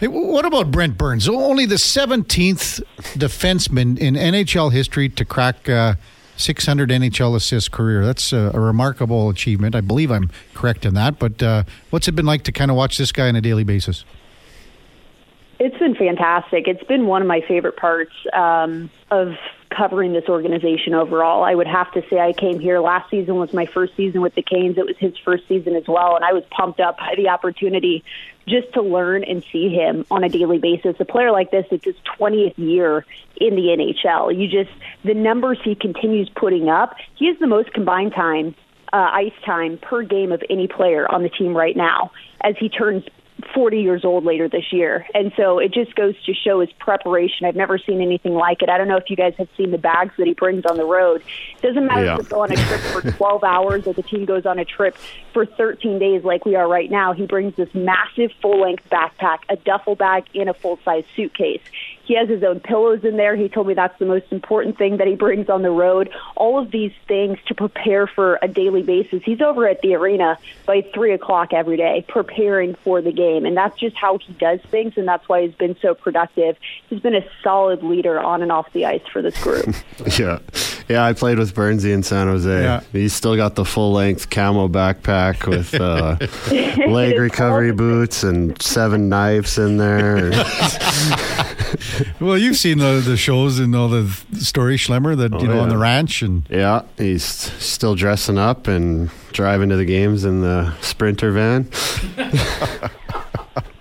[0.00, 1.28] Hey, what about Brent Burns?
[1.28, 2.82] Only the 17th
[3.18, 5.94] defenseman in NHL history to crack uh,
[6.36, 8.04] 600 NHL assist career.
[8.04, 9.74] That's a, a, remarkable achievement.
[9.74, 11.18] I believe I'm correct in that.
[11.18, 13.64] But uh, what's it been like to kind of watch this guy on a daily
[13.64, 14.04] basis?
[15.58, 16.68] It's been fantastic.
[16.68, 19.34] It's been one of my favorite parts um, of
[19.76, 21.42] covering this organization overall.
[21.44, 24.34] I would have to say I came here last season was my first season with
[24.34, 24.78] the Canes.
[24.78, 28.04] It was his first season as well, and I was pumped up by the opportunity
[28.46, 30.96] just to learn and see him on a daily basis.
[31.00, 33.04] A player like this, it's his 20th year
[33.36, 34.36] in the NHL.
[34.36, 36.96] You just the numbers he continues putting up.
[37.16, 38.54] He has the most combined time,
[38.92, 42.68] uh, ice time per game of any player on the team right now, as he
[42.68, 43.04] turns
[43.54, 45.06] 40 years old later this year.
[45.14, 47.46] And so it just goes to show his preparation.
[47.46, 48.68] I've never seen anything like it.
[48.70, 50.84] I don't know if you guys have seen the bags that he brings on the
[50.86, 51.22] road.
[51.56, 52.14] It doesn't matter Yeah.
[52.18, 54.64] if we go on a trip for 12 hours or the team goes on a
[54.64, 54.96] trip
[55.32, 57.12] for 13 days like we are right now.
[57.12, 61.60] He brings this massive full length backpack, a duffel bag, and a full size suitcase.
[62.04, 63.34] He has his own pillows in there.
[63.34, 66.08] He told me that's the most important thing that he brings on the road.
[66.36, 69.24] All of these things to prepare for a daily basis.
[69.24, 73.56] He's over at the arena by three o'clock every day, preparing for the game, and
[73.56, 76.56] that's just how he does things, and that's why he's been so productive.
[76.88, 79.74] He's been a solid leader on and off the ice for this group.
[80.18, 80.38] Yeah.
[80.88, 82.48] Yeah, I played with Burnsy in San Jose.
[82.62, 82.80] Yeah.
[82.92, 86.16] He's still got the full length camo backpack with uh,
[86.90, 90.30] leg recovery boots and seven knives in there.
[92.20, 94.06] Well, you've seen the, the shows and all the
[94.38, 96.22] story Schlemmer, that, you know, on the ranch.
[96.22, 101.68] and yeah, he's still dressing up and driving to the games in the Sprinter van.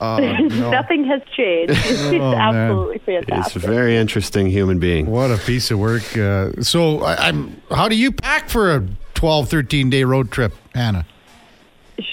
[0.01, 1.73] Nothing has changed.
[1.83, 2.55] He's Oh, man.
[2.55, 3.01] absolutely
[3.35, 5.07] He's a very interesting human being.
[5.07, 6.15] What a piece of work.
[6.17, 7.61] Uh, so, I, I'm.
[7.71, 11.05] how do you pack for a 12, 13 day road trip, Hannah?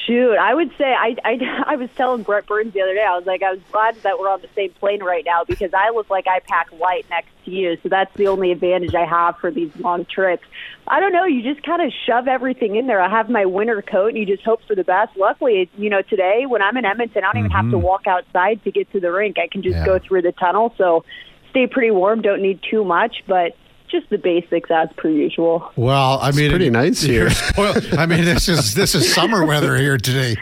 [0.07, 3.05] Shoot, I would say I, I I was telling Brent Burns the other day.
[3.05, 5.75] I was like, I was glad that we're on the same plane right now because
[5.75, 7.77] I look like I pack light next to you.
[7.83, 10.45] So that's the only advantage I have for these long trips.
[10.87, 11.25] I don't know.
[11.25, 13.01] You just kind of shove everything in there.
[13.01, 15.17] I have my winter coat, and you just hope for the best.
[15.17, 17.87] Luckily, you know, today when I'm in Edmonton, I don't even have to mm-hmm.
[17.87, 19.39] walk outside to get to the rink.
[19.39, 19.87] I can just Yeah.
[19.87, 20.75] go through the tunnel.
[20.79, 21.05] So
[21.51, 22.23] stay pretty warm.
[22.23, 23.57] Don't need too much, but
[23.93, 25.71] just the basics as per usual.
[25.77, 27.31] Well, I mean, it's pretty nice here.
[27.31, 27.95] spoiled.
[27.95, 30.37] I mean, this is this is summer weather here today.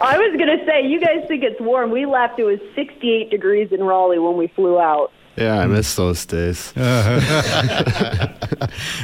[0.00, 1.90] I was gonna say, you guys think it's warm.
[1.90, 5.12] We left; it was 68 degrees in Raleigh when we flew out.
[5.36, 6.72] Yeah, I miss those days.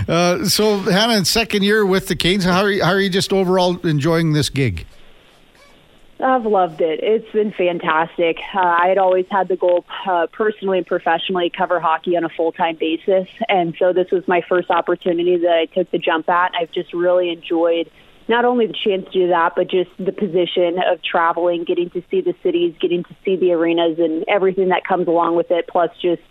[0.09, 3.11] Uh, so, Hannah, in second year with the Canes, how are you, how are you
[3.11, 4.87] just overall enjoying this gig?
[6.19, 7.01] I've loved it.
[7.03, 8.39] It's been fantastic.
[8.55, 12.31] Uh, I had always had the goal, uh, personally and professionally, cover hockey on a
[12.31, 16.29] full time basis, and so this was my first opportunity that I took the jump
[16.29, 16.53] at.
[16.59, 17.91] I've just really enjoyed
[18.29, 22.03] not only the chance to do that, but just the position of traveling, getting to
[22.11, 25.69] see the cities, getting to see the arenas, and everything that comes along with it.
[25.69, 26.23] Plus, just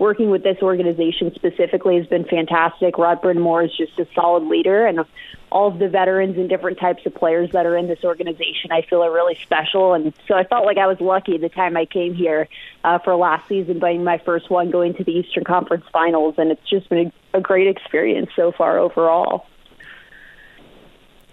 [0.00, 2.96] working with this organization specifically has been fantastic.
[2.96, 5.04] Rod Brind'Amour is just a solid leader, and
[5.52, 8.82] all of the veterans and different types of players that are in this organization, I
[8.82, 9.92] feel are really special.
[9.92, 12.48] And so I felt like I was lucky the time I came here
[12.82, 16.50] uh, for last season, being my first one going to the Eastern Conference Finals, and
[16.50, 19.46] it's just been a, a great experience so far overall.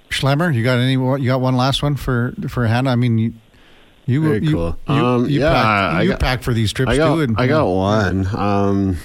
[0.10, 0.93] Schlemmer, you got any?
[0.93, 2.91] You got one last one for for Hannah?
[2.91, 3.34] I mean, you
[4.08, 4.78] you Very you, cool.
[4.89, 7.22] you, Um, you yeah, packed, I you got- packed for these trips I got, too.
[7.22, 8.28] And, I got one.
[8.36, 8.98] Um,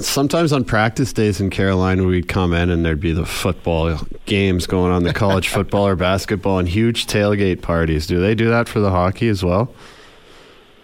[0.00, 4.66] sometimes on practice days in Carolina, we'd come in and there'd be the football games
[4.66, 8.06] going on, the college football or basketball, and huge tailgate parties.
[8.06, 9.72] Do they do that for the hockey as well?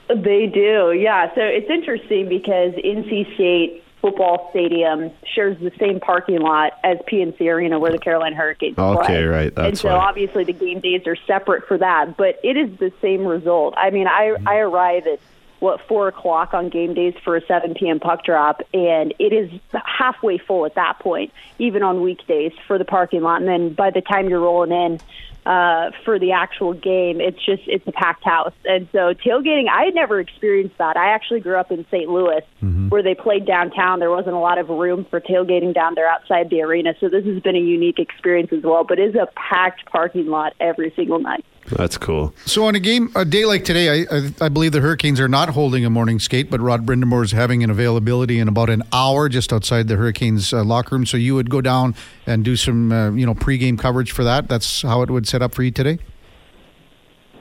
[0.08, 1.34] They do, yeah.
[1.34, 7.40] So it's interesting because NC State football stadium shares the same parking lot as PNC
[7.42, 9.24] Arena where the Carolina Hurricanes Okay, play.
[9.24, 9.94] right, and so why.
[10.08, 13.74] obviously the game days are separate for that, but it is the same result.
[13.76, 14.48] I mean, I Mm-hmm.
[14.48, 15.20] I arrive at
[15.60, 17.98] what four o'clock on game days for a 7 p.m.
[17.98, 22.84] puck drop, and it is halfway full at that point, even on weekdays for the
[22.84, 23.40] parking lot.
[23.40, 25.00] And then by the time you're rolling in
[25.48, 28.52] uh, for the actual game, it's just it's a packed house.
[28.66, 30.98] And so tailgating, I had never experienced that.
[30.98, 32.06] I actually grew up in St.
[32.06, 32.42] Louis,
[32.90, 33.98] where they played downtown.
[33.98, 37.24] There wasn't a lot of room for tailgating down there outside the arena, so this
[37.24, 38.84] has been a unique experience as well.
[38.84, 41.46] But it is a packed parking lot every single night.
[41.70, 42.34] That's cool.
[42.46, 45.28] So on a game, a day like today, I, I, I believe the Hurricanes are
[45.28, 48.82] not holding a morning skate, but Rod Brind'Amour is having an availability in about an
[48.92, 51.06] hour just outside the Hurricanes uh, locker room.
[51.06, 51.94] So you would go down
[52.26, 54.48] and do some, uh, you know, pregame coverage for that.
[54.48, 55.98] That's how it would set up for you today.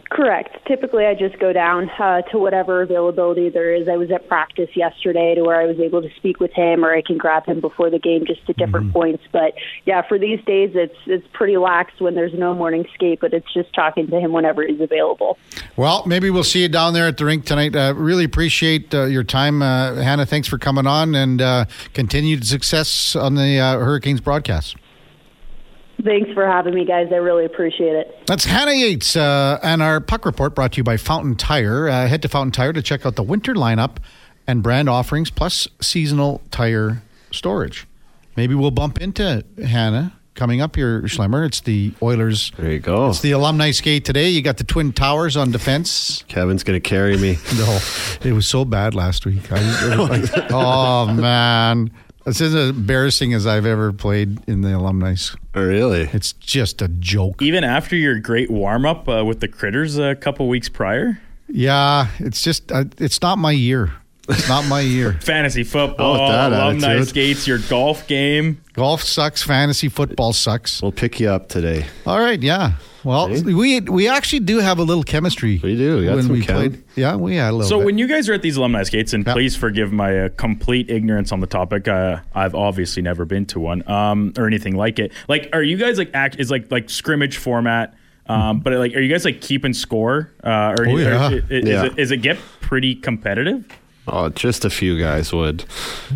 [0.09, 0.65] Correct.
[0.65, 3.89] Typically, I just go down uh, to whatever availability there is.
[3.89, 6.95] I was at practice yesterday to where I was able to speak with him, or
[6.95, 9.23] I can grab him before the game just at different points.
[9.31, 13.33] But yeah, for these days, it's it's pretty lax when there's no morning skate, but
[13.33, 15.37] it's just talking to him whenever he's available.
[15.75, 17.75] Well, maybe we'll see you down there at the rink tonight.
[17.75, 20.25] Uh, really appreciate uh, your time, uh, Hanna.
[20.25, 24.77] Thanks for coming on and uh, continued success on the uh, Hurricanes broadcast.
[26.03, 27.07] Thanks for having me, guys.
[27.12, 28.25] I really appreciate it.
[28.27, 31.89] That's Hanna Yates uh, and our puck report brought to you by Fountain Tire.
[31.89, 33.97] Uh, head to Fountain Tire to check out the winter lineup
[34.45, 37.88] and brand offerings plus seasonal tire storage.
[38.36, 41.45] Maybe we'll bump into Hanna coming up here, Schlemmer.
[41.47, 42.51] It's the Oilers.
[42.57, 43.10] There you go.
[43.10, 44.29] It's the alumni skate today.
[44.29, 46.23] You got the Twin Towers on defense.
[46.27, 47.38] Kevin's going to carry me.
[47.57, 47.79] No,
[48.23, 49.51] it was so bad last week.
[49.51, 51.89] I, I- oh man,
[52.27, 55.15] it's as embarrassing as I've ever played in the alumni.
[55.55, 56.09] Really?
[56.13, 57.41] It's just a joke.
[57.41, 62.07] Even after your great warm up uh, with the critters a couple weeks prior, Yeah,
[62.19, 63.93] it's just uh, it's not my year.
[64.29, 65.13] It's not my year.
[65.21, 67.07] fantasy football, Oh, with that alumni attitude.
[67.07, 68.61] skates, your golf game.
[68.73, 69.41] Golf sucks.
[69.41, 70.81] Fantasy football sucks.
[70.81, 71.85] We'll pick you up today.
[72.05, 72.73] All right, yeah.
[73.07, 73.41] Well, Hey.
[73.41, 75.61] we we actually do have a little chemistry.
[75.63, 75.99] We do.
[75.99, 76.55] We got when we chem.
[76.57, 76.83] played.
[76.97, 77.69] Yeah, we had a little.
[77.69, 77.85] So bit.
[77.85, 79.31] when you guys are at these alumni skates, and Yeah.
[79.31, 83.61] please forgive my uh, complete ignorance on the topic, uh, I've obviously never been to
[83.61, 85.13] one um, or anything like it.
[85.29, 87.93] Like, are you guys like act is like like scrimmage format?
[88.27, 90.33] Um, but like, are you guys like keeping score?
[90.43, 90.85] Uh, or.
[90.89, 91.29] Oh, yeah.
[91.29, 91.85] or is, is Yeah.
[91.85, 93.63] it, is it get pretty competitive?
[94.09, 95.65] Oh, just a few guys would.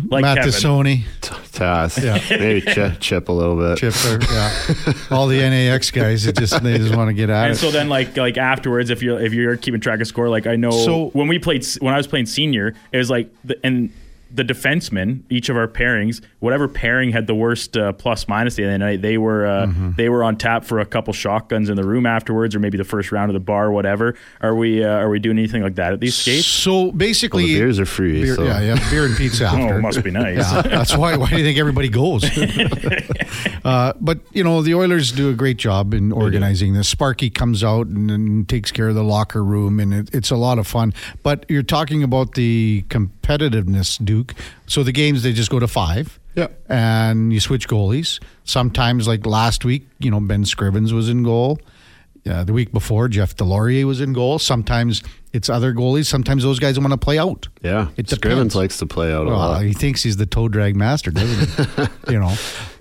[0.08, 0.50] Like Matt Kevin.
[0.52, 2.02] Sony, T- Task.
[2.30, 3.76] Maybe chip, chip a little bit.
[3.78, 6.26] Chipper, yeah, all the NAX guys.
[6.26, 7.44] It just they just want to get out.
[7.44, 7.58] And it.
[7.58, 10.56] so then, like, like afterwards, if you're if you're keeping track of score, like I
[10.56, 13.92] know So- when we played when I was playing senior, it was like the, and
[14.34, 18.62] the defensemen, each of our pairings, whatever pairing had the worst uh, plus minus the
[18.64, 19.90] end of the night, they were uh, Mm-hmm.
[19.96, 22.84] they were on tap for a couple shotguns in the room afterwards, or maybe the
[22.84, 24.14] first round of the bar, whatever.
[24.40, 26.46] Are we uh, are we doing anything like that at these skates?
[26.46, 28.22] So Well, basically, the beers are free.
[28.22, 28.44] beer, so.
[28.44, 29.74] yeah, yeah, beer and pizza after.
[29.74, 30.38] Oh, must be nice.
[30.52, 31.16] Yeah, that's why.
[31.16, 32.24] Why do you think everybody goes?
[33.64, 36.88] uh, but you know, the Oilers do a great job in organizing this.
[36.88, 40.36] Sparky comes out and, and takes care of the locker room, and it, it's a
[40.36, 40.92] lot of fun.
[41.22, 44.21] But you're talking about the competitiveness, Duke.
[44.66, 46.18] So the games they just go to five.
[46.34, 46.46] Yeah.
[46.66, 48.18] and you switch goalies.
[48.44, 51.60] Sometimes, like last week, you know, Ben Scrivens was in goal.
[52.24, 54.38] Uh, the week before, Jeff Deslauriers was in goal.
[54.38, 55.02] Sometimes
[55.34, 56.06] it's other goalies.
[56.06, 57.48] Sometimes those guys want to play out.
[57.62, 57.88] Yeah.
[57.96, 59.62] It Scrivens likes to play out a lot.
[59.62, 61.86] he thinks he's the toe drag master, doesn't he?
[62.12, 62.34] you know.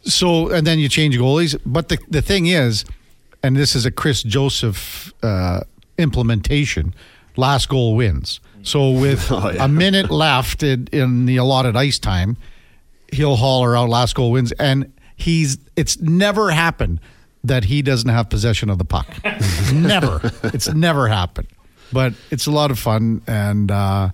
[0.04, 1.60] So and then you change goalies.
[1.66, 2.86] But the the thing is,
[3.44, 5.62] and this is a Chris Joseph uh,
[5.98, 6.94] implementation.
[7.36, 8.40] Last goal wins.
[8.64, 9.66] So with Oh, yeah.
[9.66, 12.38] a minute left in, in the allotted ice time,
[13.12, 17.00] he'll holler out last goal wins, and he's it's never happened
[17.44, 19.08] that he doesn't have possession of the puck.
[19.74, 20.32] never.
[20.44, 21.48] It's never happened.
[21.92, 24.12] But it's a lot of fun, and uh,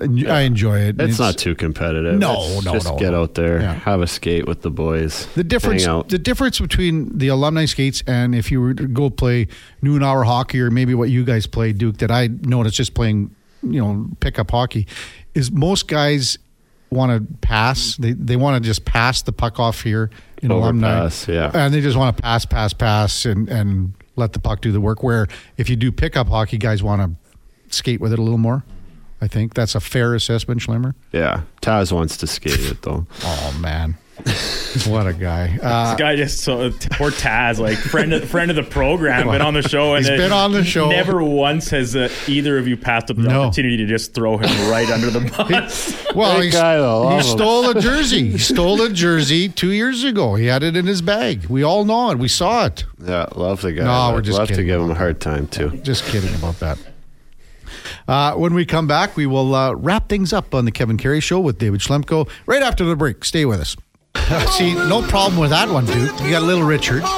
[0.00, 1.00] I enjoy it.
[1.00, 2.18] It's, not too competitive.
[2.18, 3.22] No, It's no, just no, get no.
[3.22, 3.74] out there, Yeah.
[3.74, 5.26] have a skate with the boys.
[5.34, 9.48] The difference, the difference between the alumni skates and if you were to go play
[9.82, 13.34] noon hour hockey or maybe what you guys play, Duke, that I noticed just playing
[13.72, 14.86] you know pick up hockey
[15.34, 16.38] is most guys
[16.90, 17.96] want to pass.
[17.96, 20.10] They they want to just pass the puck off here
[20.42, 21.50] in alumni, yeah.
[21.52, 24.80] and they just want to pass, pass, pass, and and let the puck do the
[24.80, 25.02] work.
[25.02, 28.64] Where if you do pickup hockey, guys want to skate with it a little more.
[29.24, 30.94] I think that's a fair assessment, Schlimmer.
[31.10, 33.06] Yeah, Taz wants to skate it though.
[33.24, 33.96] Oh man,
[34.86, 35.58] what a guy!
[35.62, 39.40] Uh, This guy just so poor Taz, like friend of friend of the program, been
[39.40, 40.90] on the show, and He's been on the show.
[40.90, 43.44] Never once has uh, either of you passed up the No.
[43.44, 45.96] opportunity to just throw him right under the bus.
[46.14, 47.16] Well, Great he, guy, though.
[47.16, 48.32] he stole a jersey.
[48.32, 50.34] He stole a jersey two years ago.
[50.34, 51.46] He had it in his bag.
[51.46, 52.18] We all know it.
[52.18, 52.84] We saw it.
[53.02, 53.84] Yeah, love the guy.
[53.84, 55.70] No, we're just love to give him a hard time too.
[55.82, 56.78] Just kidding about that.
[58.08, 61.22] Uh, when we come back, we will uh, wrap things up on the Kevin Karius
[61.22, 63.24] Show with David Schlemko right after the break.
[63.24, 63.76] Stay with us.
[64.52, 66.08] See, no problem with that one, dude.
[66.20, 67.02] You got a Little Richard,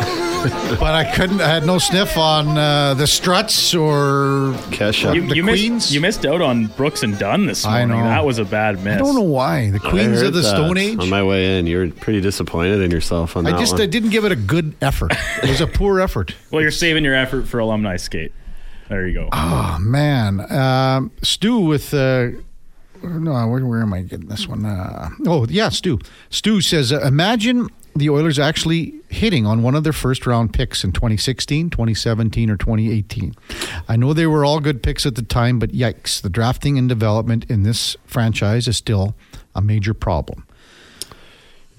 [0.80, 1.40] but I couldn't.
[1.42, 5.14] I had no sniff on uh, the Struts or Kesha.
[5.14, 5.70] you, the you Queens?
[5.74, 8.02] missed you missed out on Brooks and Dunn this I morning.
[8.04, 8.08] know.
[8.10, 8.94] That was a bad miss.
[8.94, 10.98] I don't know why the Queens of the that Stone Age.
[10.98, 13.82] On my way in, you're pretty disappointed in yourself on that I just one.
[13.82, 15.12] I didn't give it a good effort.
[15.42, 16.34] It was a poor effort.
[16.50, 18.32] Well, you're saving your effort for alumni skate.
[18.88, 19.28] There you go.
[19.32, 22.28] Oh man, um, Stu with uh,
[23.02, 24.64] no, where, where am I getting this one?
[24.64, 25.98] Uh, oh yeah, Stu.
[26.30, 30.84] Stu says, uh, imagine the Oilers actually hitting on one of their first round picks
[30.84, 33.34] in 2016, 2017, or 2018.
[33.88, 36.88] I know they were all good picks at the time, but yikes, the drafting and
[36.88, 39.14] development in this franchise is still
[39.54, 40.44] a major problem.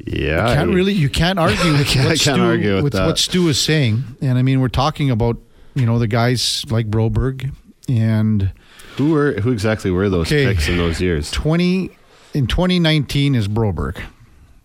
[0.06, 3.18] yeah, you can't I- really you can't argue with what Stu, argue with with what
[3.18, 4.04] Stu is saying.
[4.22, 5.38] And I mean, we're talking about
[5.80, 7.54] you know the guys like Broberg
[7.88, 8.52] and
[8.98, 10.46] Who were who exactly were those Okay.
[10.46, 11.32] picks in those years?
[11.32, 11.92] twenty
[12.34, 13.98] in twenty nineteen is Broberg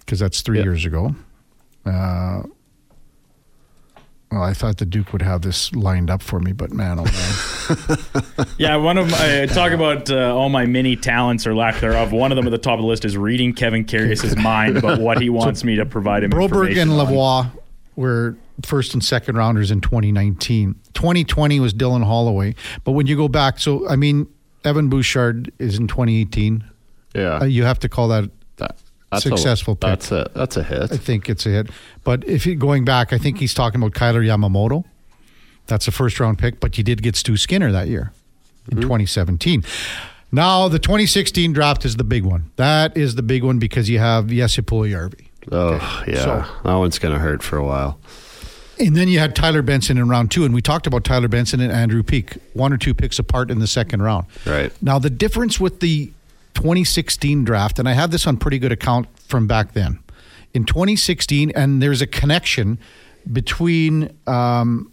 [0.00, 0.64] because that's three Yeah.
[0.64, 1.14] years ago.
[1.86, 2.42] Uh,
[4.30, 7.04] well, I thought the Duke would have this lined up for me, but man, oh
[7.04, 12.12] man, Yeah, one of my talk about uh, all my mini talents or lack thereof.
[12.12, 15.00] One of them at the top of the list is reading Kevin Karius's mind about
[15.00, 16.30] what he wants me to provide him.
[16.30, 17.06] Broberg and on.
[17.06, 17.50] Lavoie
[17.94, 20.74] were first and second rounders in 2019.
[20.94, 22.54] 2020 was Dylan Holloway.
[22.84, 24.26] But when you go back, so I mean,
[24.64, 26.64] Evan Bouchard is in 2018.
[27.14, 28.30] Yeah, Uh, you have to call that.
[28.56, 28.76] that,
[29.10, 29.88] that's successful A, pick.
[29.90, 30.90] that's a that's a hit.
[30.92, 31.68] I think it's a hit.
[32.04, 34.84] But if you going back, I think he's talking about Kailer Yamamoto.
[35.66, 38.12] That's a first round pick, but you did get Stu Skinner that year
[38.70, 39.62] in 2017.
[40.32, 42.50] Now the 2016 draft is the big one.
[42.56, 45.26] That is the big one because you have Jesse Puljujärvi.
[45.50, 47.98] Oh yeah, so- that one's gonna hurt for a while.
[48.86, 51.60] And then you had Tyler Benson in round two, and we talked about Tyler Benson
[51.60, 54.26] and Andrew Peeke, one or two picks apart in the second round.
[54.44, 54.72] Right.
[54.82, 56.06] Now, the difference with the
[56.54, 60.00] 2016 draft, and I have this on pretty good account from back then.
[60.52, 62.78] In 2016, and there's a connection
[63.32, 64.92] between um,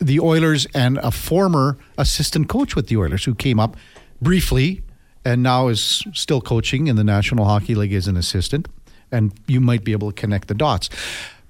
[0.00, 3.76] the Oilers and a former assistant coach with the Oilers who came up
[4.20, 4.82] briefly
[5.24, 8.68] and now is still coaching in the National Hockey League as an assistant.
[9.10, 10.90] And you might be able to connect the dots.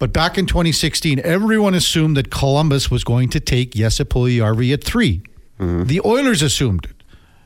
[0.04, 4.84] But back in 2016, everyone assumed that Columbus was going to take Jesse Puljujärvi at
[4.84, 5.22] 3
[5.58, 5.84] mm-hmm.
[5.84, 7.02] The Oilers assumed it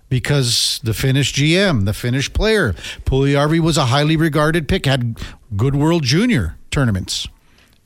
[0.08, 2.72] because the Finnish GM, the Finnish player,
[3.04, 5.20] Puljujärvi was a highly regarded pick, had
[5.56, 7.28] good World Junior tournaments.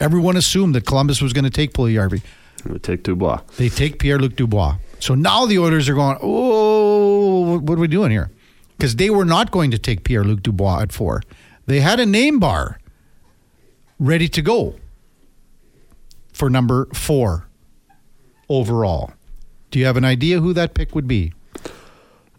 [0.01, 2.23] Everyone assumed that Columbus was going to take Puljujärvi.
[2.65, 3.43] We take Dubois.
[3.59, 4.77] They take Pierre Luc Dubois.
[5.01, 8.31] So now the Oilers are going, oh, what are we doing here?
[8.79, 11.21] Because they were not going to take Pierre Luc Dubois at four.
[11.67, 12.79] They had a name bar
[14.03, 14.75] ready to go
[16.33, 17.47] for number four
[18.49, 19.13] overall.
[19.71, 21.33] Do you have an idea who that pick would be?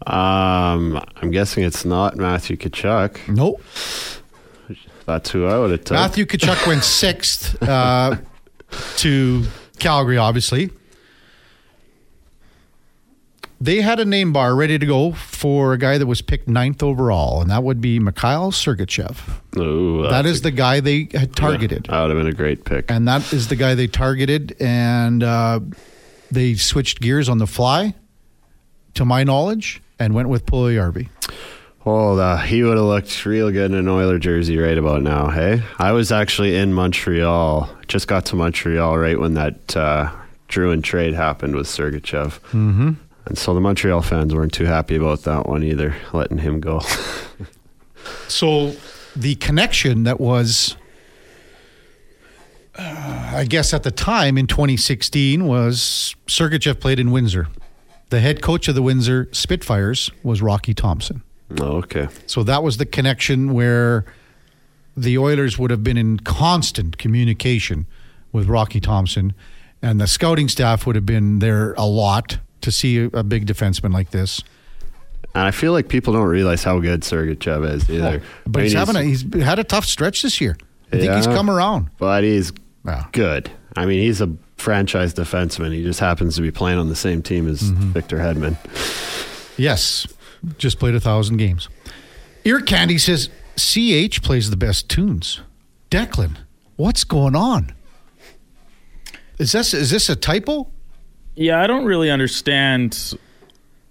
[0.06, 3.28] Um, I'm guessing it's not Matthew Tkachuk.
[3.28, 3.62] Nope.
[5.06, 5.94] That's who I would have took.
[5.94, 8.16] Matthew Tkachuk went sixth uh,
[8.98, 9.44] to
[9.78, 10.70] Calgary, obviously.
[13.64, 16.82] They had a name bar ready to go for a guy that was picked ninth
[16.82, 19.16] overall, and that would be Mikhail Sergachev.
[19.56, 21.86] Ooh, that's is the guy they had targeted.
[21.88, 22.90] That would have been a great pick.
[22.90, 25.60] And that is the guy they targeted, and uh,
[26.30, 27.94] they switched gears on the fly,
[28.96, 31.08] to my knowledge, and went with Puljujärvi.
[31.86, 35.30] Oh, uh, he would have looked real good in an Oiler jersey right about now.
[35.30, 37.70] Hey, I was actually in Montreal.
[37.88, 40.12] Just got to Montreal right when that uh,
[40.54, 42.40] and trade happened with Sergachev.
[42.52, 42.92] Mm-hmm.
[43.26, 46.80] And so the Montreal fans weren't too happy about that one either, letting him go.
[48.28, 48.74] So
[49.16, 50.76] the connection that was,
[52.78, 57.48] uh, I guess, at the time in 2016 was Sergachev played in Windsor.
[58.10, 61.22] The head coach of the Windsor Spitfires was Rocky Thompson.
[61.60, 62.08] oh, okay.
[62.26, 64.04] So that was the connection where
[64.96, 67.86] the Oilers would have been in constant communication
[68.32, 69.32] with Rocky Thompson,
[69.82, 73.92] and the scouting staff would have been there a lot to see a, big defenseman
[73.94, 74.42] like this.
[75.34, 78.22] And I feel like people don't realize how good Sergachev is either.
[78.46, 80.56] But I he's mean, having a, he's had a tough stretch this year.
[80.92, 81.88] I think he's come around.
[81.98, 82.52] but he's
[82.84, 83.06] Yeah.
[83.12, 83.50] good.
[83.76, 85.72] I mean, he's a franchise defenseman.
[85.72, 87.90] He just happens to be playing on the same team as Mm-hmm.
[87.92, 88.56] Victor Hedman.
[89.56, 90.06] Yes,
[90.58, 91.68] just played a thousand games.
[92.44, 95.40] Ear Candy says CH plays the best tunes.
[95.90, 96.36] Declan,
[96.76, 97.72] what's going on?
[99.38, 100.68] Is this is this a typo?
[101.34, 102.92] Yeah, I don't really understand.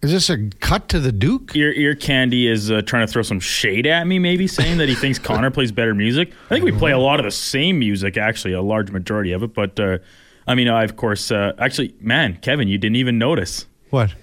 [0.01, 1.55] Is this a cut to the Duke?
[1.55, 4.89] Ear, Ear Candy is uh, trying to throw some shade at me, maybe saying that
[4.89, 6.33] he thinks Connor plays better music.
[6.45, 9.43] I think we play a lot of the same music, actually, a large majority of
[9.43, 9.53] it.
[9.53, 9.99] But uh,
[10.47, 13.65] I mean, I of course, uh, actually, man, Kevin, you didn't even notice.
[13.89, 14.13] What?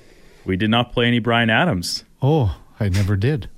[0.44, 2.04] We did not play any Bryan Adams.
[2.22, 3.48] Oh, I never did.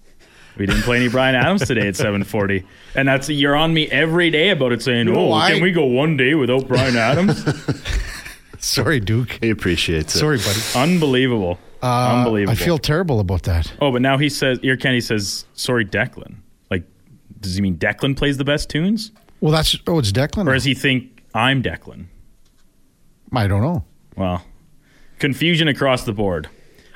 [0.58, 4.30] We didn't play any Bryan Adams today at 7:40, and that's you're on me every
[4.30, 7.42] day about it, saying, No, "Oh, I- can we go one day without Bryan Adams?"
[8.76, 9.38] Sorry, Duke.
[9.40, 10.18] He appreciates it.
[10.18, 10.60] Sorry, buddy.
[10.76, 12.52] Unbelievable, Uh, unbelievable.
[12.52, 13.72] I feel terrible about that.
[13.80, 16.36] Oh, but now he says, Ear Candy says, "Sorry, Declan."
[16.70, 16.84] Like,
[17.40, 19.10] does he mean Declan plays the best tunes,
[19.40, 20.46] Well, that's oh, it's Declan.
[20.48, 22.06] or does he think I'm Declan?
[23.32, 23.84] I don't know.
[24.16, 24.44] Well,
[25.18, 26.48] confusion across the board.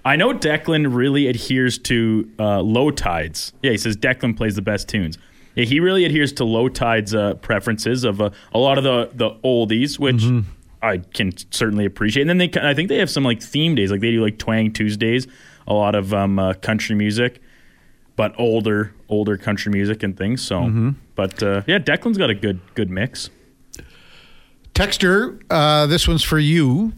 [0.05, 3.53] I know Declan really adheres to uh, low tides.
[3.63, 5.19] Yeah, he says Declan plays the best tunes.
[5.57, 9.11] Yeah, he really adheres to low tides uh, preferences of uh, a lot of the
[9.15, 10.23] the oldies, which
[10.83, 12.29] I can certainly appreciate.
[12.29, 14.39] And then they, I think they have some like theme days, like they do like
[14.39, 15.27] Twang Tuesdays,
[15.67, 17.41] a lot of um, uh, country music,
[18.17, 20.43] but older older country music and things.
[20.43, 23.31] So, but uh, yeah, Declan's got a good good mix.
[24.75, 26.93] Texter, uh, this one's for you.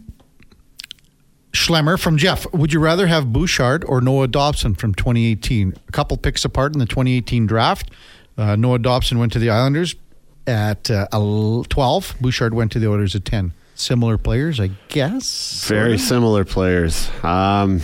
[1.53, 2.51] Schlemmer from Jeff.
[2.53, 5.73] Would you rather have Bouchard or Noah Dobson from 2018?
[5.87, 7.89] A couple picks apart in the 2018 draft.
[8.37, 9.95] Uh, Noah Dobson went to the Islanders
[10.45, 12.15] at uh, 12.
[12.21, 13.53] Bouchard went to the Oilers at 10.
[13.79, 15.65] Similar players, I guess.
[15.67, 17.09] Very similar players.
[17.23, 17.79] Um,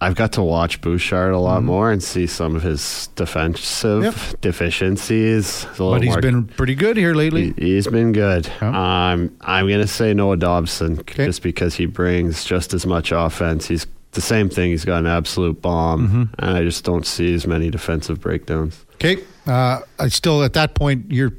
[0.00, 4.30] I've got to watch Bouchard a lot more and see some of his defensive Mm-hmm.
[4.32, 4.40] Yep.
[4.40, 5.62] deficiencies.
[5.64, 7.52] He's a little But he's more- been pretty good here lately.
[7.56, 8.48] He, has been good.
[8.60, 11.26] Um, I'm going to say Noah Dobson Okay.
[11.26, 13.68] just because he brings just as much offense.
[13.68, 14.70] He's the same thing.
[14.72, 16.22] He's got an absolute bomb, Mm-hmm.
[16.40, 18.84] and I just don't see as many defensive breakdowns.
[18.94, 19.22] Okay.
[19.46, 21.32] Uh, I still, at that point, you're,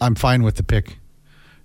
[0.00, 0.98] I'm fine with the pick.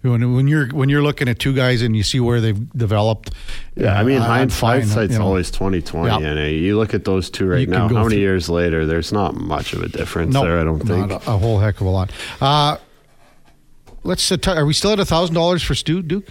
[0.01, 3.31] When, when you're when you're looking at two guys and you see where they've developed,
[3.75, 5.25] Yeah, I mean, uh, I'm hind- fine, hindsight's you know.
[5.25, 6.29] always twenty twenty, Yeah.
[6.31, 7.89] and uh, you look at those two right You now.
[7.89, 8.85] How many through- years later?
[8.85, 10.57] There's not much of a difference No, there.
[10.59, 11.09] I don't think.
[11.09, 12.11] not a, a whole heck of a lot.
[12.39, 12.77] Uh,
[14.03, 14.31] let's.
[14.31, 16.27] Uh, are we still at a thousand dollars for Stu Duke?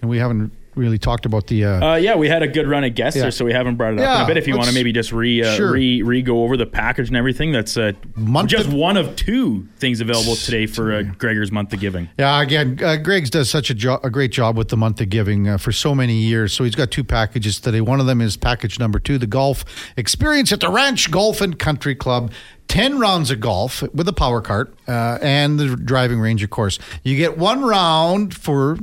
[0.00, 1.64] And we haven't really talked about the.
[1.64, 3.22] Uh, Uh, yeah, we had a good run of guests Yeah.
[3.24, 4.36] there, so we haven't brought it up Yeah, in a bit.
[4.36, 5.72] If you want to maybe just re uh, Sure.
[5.72, 9.14] re re go over the package and everything, that's uh, Month just of- one of
[9.16, 12.08] two things available today for uh, Gregor's month of giving.
[12.18, 15.08] yeah, again, uh, Greg's does such a, jo- a great job with the month of
[15.10, 16.52] giving uh, for so many years.
[16.52, 17.80] So he's got two packages today.
[17.80, 19.64] One of them is package number two, the golf
[19.96, 22.32] experience at the Ranch Golf and Country Club.
[22.72, 26.78] 10 rounds of golf with a power cart uh, and the driving range, of course.
[27.02, 28.78] You get one round for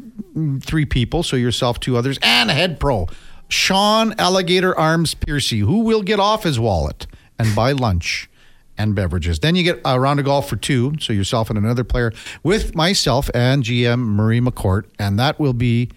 [0.61, 3.07] three people, so yourself, two others, and a head pro.
[3.47, 7.07] Sean Alligator Arms Piercy, who will get off his wallet
[7.39, 8.29] and buy lunch
[8.77, 9.39] and beverages.
[9.39, 12.13] Then you get a round of golf for two, so yourself and another player,
[12.43, 15.89] with myself and GM Marie McCourt, and that will be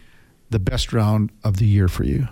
[0.48, 2.26] the best round of the year for you.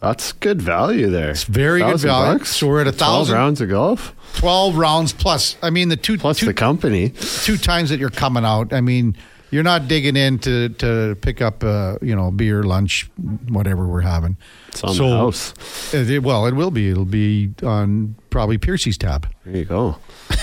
[0.00, 1.30] That's good value there.
[1.30, 2.44] It's very good value.
[2.44, 3.34] So we're at a thousand.
[3.34, 5.56] rounds of golf 12 rounds plus.
[5.62, 7.10] I mean, the two, plus two, the company.
[7.10, 8.72] two times that you're coming out.
[8.72, 9.16] I mean,
[9.50, 13.10] you're not digging in to, to pick up, uh, you know, beer, lunch,
[13.48, 14.36] whatever we're having.
[14.68, 15.54] It's on So- the house.
[15.94, 16.90] It- well, it will be.
[16.90, 19.26] It'll be on probably Piercy's tab.
[19.44, 19.96] There you go.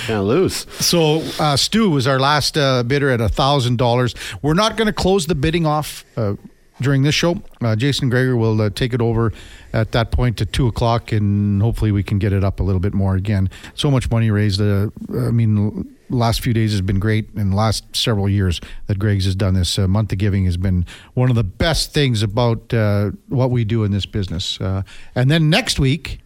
[0.00, 0.66] Can't lose.
[0.84, 4.14] So uh, Stu was our last uh, bidder at a thousand dollars.
[4.42, 6.34] We're not going to close the bidding off uh,
[6.80, 7.42] during this show.
[7.60, 9.32] Uh, Jason Gregor will uh, take it over
[9.72, 12.80] at that point to two o'clock, and hopefully we can get it up a little
[12.80, 13.48] bit more again.
[13.74, 14.60] So much money raised.
[14.60, 18.60] Uh, I mean, the last few days has been great, and the last several years
[18.86, 21.92] that Greg's has done this uh, month of giving has been one of the best
[21.92, 24.60] things about uh, what we do in this business.
[24.60, 24.82] Uh,
[25.14, 26.20] and then next week,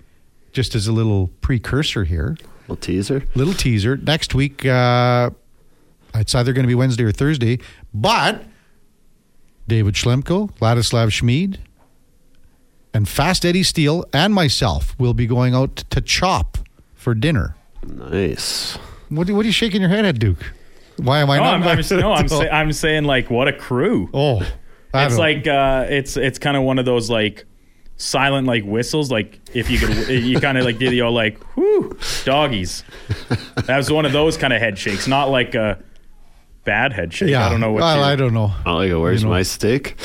[0.52, 3.24] just as a little precursor here Little teaser.
[3.34, 3.96] little teaser.
[3.96, 5.30] Next week, uh,
[6.14, 7.58] it's either going to be Wednesday or Thursday,
[7.92, 8.44] but
[9.66, 11.58] David Schlemko, Ladislav Smid,
[12.92, 16.58] and Fast Eddie Steele and myself will be going out to Chop
[16.94, 17.56] for dinner.
[17.86, 18.76] Nice.
[19.08, 20.52] What, what are you shaking your head at, Duke?
[20.96, 21.54] Why am I No, not?
[21.54, 24.08] I'm, I'm, invited no, I'm, say, I'm saying like what a crew.
[24.14, 24.42] oh,
[24.92, 27.46] I it's like uh, it's it's kind of one of those like
[27.96, 29.10] silent like whistles.
[29.10, 32.84] Like if you could, you kind of like did you like whoo doggies.
[33.66, 35.82] That was one of those kind of head shakes, not like a
[36.64, 37.30] bad head shake.
[37.30, 37.82] Yeah, I don't know what.
[37.82, 38.52] Well, you're- I don't know.
[38.66, 39.34] Oh, like, where's You know.
[39.34, 39.96] my steak?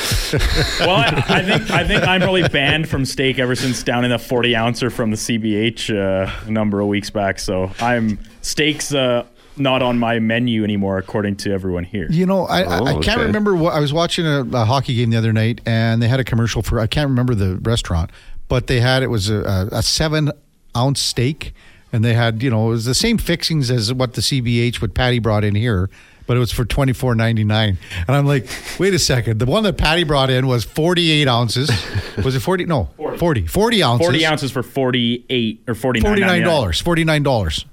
[0.80, 4.12] Well, I, I think I think I'm really banned from steak ever since down in
[4.12, 7.40] the 40 ouncer from the CBH uh, a number of weeks back.
[7.40, 9.26] So I'm steaks uh,
[9.58, 12.08] not on my menu anymore, according to everyone here.
[12.12, 13.26] You know, I, I, Oh, I can't okay.
[13.26, 16.20] remember what I was watching a, a hockey game the other night, and they had
[16.20, 18.12] a commercial for I can't remember the restaurant,
[18.48, 20.32] but they had it was a, a, a seven
[20.78, 21.54] ounce steak,
[21.92, 24.94] and they had you know it was the same fixings as what the CBH what
[24.94, 25.90] Patty brought in here.
[26.30, 29.40] But it was for twenty four ninety nine, and I'm like, wait a second.
[29.40, 31.72] The one that Patty brought in was forty eight ounces.
[32.24, 32.66] Was it forty?
[32.66, 33.48] No, 40.
[33.48, 34.06] 40, ounces.
[34.06, 36.80] 40 ounces for 48 or 49 Forty nine dollars.
[36.80, 37.66] Forty nine dollars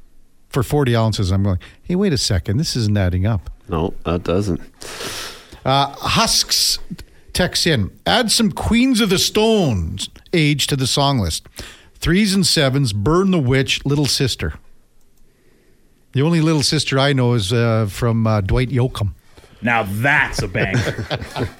[0.48, 1.30] for forty ounces.
[1.32, 1.58] I'm going.
[1.82, 2.56] Hey, wait a second.
[2.56, 3.50] This isn't adding up.
[3.68, 4.62] No, that doesn't.
[5.62, 6.78] Uh, Husks
[7.34, 7.90] texts in.
[8.06, 11.46] Add some Queens of the Stones age to the song list.
[11.96, 12.94] Threes and sevens.
[12.94, 13.84] Burn the Witch.
[13.84, 14.54] Little Sister.
[16.16, 19.10] The only little sister I know is uh, from uh, Dwight Yoakam.
[19.60, 21.06] Now that's a banger.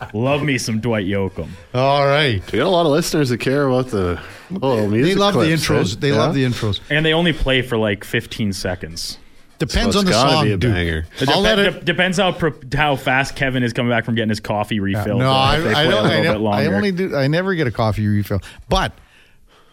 [0.15, 1.49] Love me some Dwight Yoakam.
[1.75, 2.41] All right.
[2.51, 4.19] We got a lot of listeners that care about the
[4.51, 5.15] little music.
[5.15, 5.93] They love the intros.
[5.95, 5.97] eh?
[6.01, 6.15] They Yeah.
[6.17, 6.81] love the intros.
[6.89, 9.19] And they only play for like 15 seconds.
[9.59, 10.73] Depends So on it's the gotta song, be a dude.
[10.73, 11.07] banger.
[11.21, 11.71] It I'll let it.
[11.73, 15.19] de- depends how pro- how fast Kevin is coming back from getting his coffee refilled.
[15.21, 16.07] No, uh, I, I don't.
[16.07, 17.15] a I, little don't- I only do.
[17.15, 18.41] I never get a coffee refill.
[18.71, 18.93] But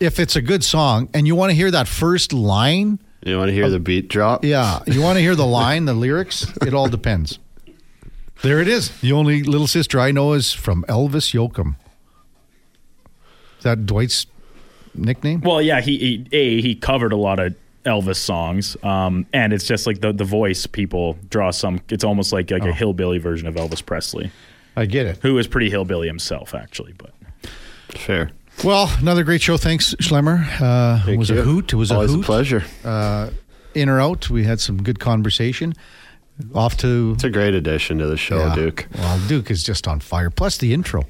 [0.01, 3.49] if it's a good song and you want to hear that first line, You want
[3.49, 4.43] to hear the beat drop?
[4.43, 6.51] yeah, you want to hear the line, the lyrics.
[6.61, 7.39] It all depends.
[8.41, 8.89] There it is.
[8.99, 11.75] The only little sister I know is from Elvis Yoakam.
[13.57, 14.25] Is that Dwight's
[14.93, 15.39] nickname?
[15.41, 17.55] Well, yeah, he, he a he covered a lot of
[17.85, 21.79] Elvis songs, um, and it's just like the the voice people draw some.
[21.89, 22.55] It's almost like Oh.
[22.55, 24.31] like a hillbilly version of Elvis Presley,
[24.75, 25.19] I get it.
[25.21, 26.93] who is pretty hillbilly himself, actually.
[26.97, 27.13] But
[27.97, 28.31] Fair.
[28.63, 29.57] Well, another great show.
[29.57, 30.45] Thanks, Schlemmer.
[30.61, 31.73] Uh, it Thank was a hoot.
[31.73, 32.25] It was Always a a hoot.
[32.25, 32.63] pleasure.
[32.83, 33.29] Uh,
[33.73, 35.73] in or out, we had some good conversation.
[36.55, 38.55] Off to It's a great addition to the show, Yeah.
[38.55, 38.87] Duke.
[38.97, 40.29] Well, Duke is just on fire.
[40.29, 41.03] Plus the intro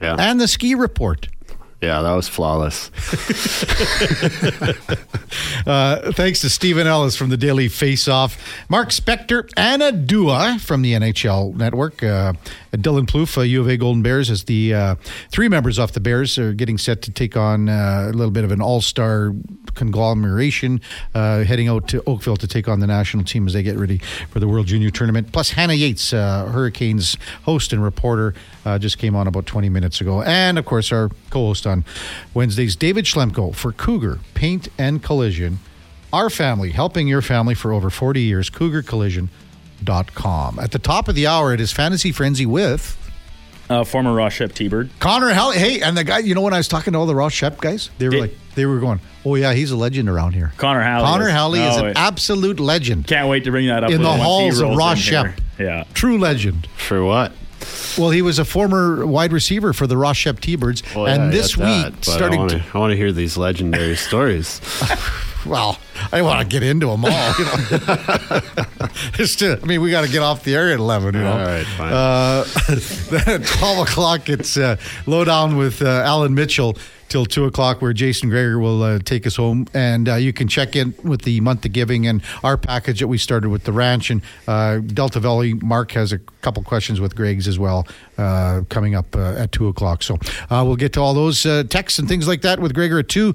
[0.00, 0.16] Yeah.
[0.18, 1.28] and the ski report.
[1.82, 2.90] Yeah, that was flawless.
[5.66, 8.36] Uh, thanks to Stephen Ellis from the Daily Face Off,
[8.68, 12.32] Mark Spector, Anna Dua from the NHL Network, uh,
[12.72, 14.94] Dylan Plouffe, uh, U of A Golden Bears, as the uh,
[15.30, 18.44] three members off the Bears are getting set to take on uh, a little bit
[18.44, 19.32] of an all star
[19.74, 20.80] conglomeration,
[21.14, 23.98] uh, heading out to Oakville to take on the national team as they get ready
[24.30, 25.32] for the World Junior Tournament.
[25.32, 28.34] Plus, Hanna Yates, Hurricanes host and reporter,
[28.64, 30.22] uh, just came on about 20 minutes ago.
[30.22, 31.84] And, of course, our co host on
[32.34, 35.58] Wednesdays, David Schlemko for Cougar Paint and Collision.
[36.12, 40.58] Our family, helping your family for over 40 years, cougarcollision.com.
[40.58, 42.98] At the top of the hour, it is Fantasy Frenzy with
[43.70, 44.90] uh, former Ross Shep T-Bird.
[44.98, 45.52] Connor Hell.
[45.52, 47.58] Hey, and the guy, you know, when I was talking to all the Ross Shep
[47.60, 50.52] guys, they were Did- like, they were going, oh, yeah, he's a legend around here.
[50.58, 51.04] Connor Halley.
[51.06, 53.06] Connor is- Halley is Oh, an absolute legend.
[53.06, 54.78] Can't wait to bring that up In with the him once he halls of rolls
[54.78, 55.34] Ross in here.
[55.36, 55.40] Shep.
[55.58, 55.84] Yeah.
[55.94, 56.66] True legend.
[56.76, 57.32] For what?
[57.98, 61.32] Well, he was a former wide receiver for the Ross Shep T-Birds, Well, yeah, and
[61.32, 62.38] this get week that, starting.
[62.38, 62.64] I want to, to.
[62.74, 64.60] I want to hear these legendary stories.
[65.46, 65.78] well,
[66.12, 67.32] I want to get into them all.
[67.38, 68.40] You know,
[69.12, 71.14] Just to- I mean, we got to get off the air at eleven.
[71.14, 71.92] You know, All right, fine.
[71.92, 72.44] Uh,
[73.34, 76.76] at twelve o'clock, it's uh, lowdown with uh, Alan Mitchell
[77.12, 80.48] till two o'clock, where Jason Gregor will uh, take us home, and uh, you can
[80.48, 83.72] check in with the month of giving and our package that we started with the
[83.72, 85.52] ranch and uh, Delta Valley.
[85.52, 87.86] Mark has a couple questions with Greg's as well
[88.16, 90.02] uh, coming up uh, at two o'clock.
[90.02, 90.14] So
[90.48, 93.34] uh, we'll get to all those texts and things like that with Gregor at two.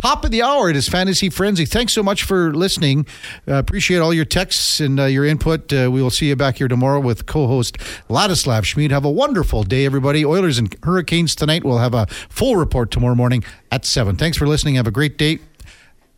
[0.00, 1.64] Top of the hour, it is Fantasy Frenzy.
[1.64, 3.04] Thanks so much for listening.
[3.48, 5.72] Uh, appreciate all your texts and uh, your input.
[5.72, 7.78] Uh, we will see you back here tomorrow with co host
[8.08, 8.92] Ladislav Smid.
[8.92, 10.24] Have a wonderful day, everybody.
[10.24, 11.64] Oilers and Hurricanes tonight.
[11.64, 13.42] We'll have a full report tomorrow morning
[13.72, 14.14] at 7.
[14.14, 14.76] Thanks for listening.
[14.76, 15.40] Have a great day.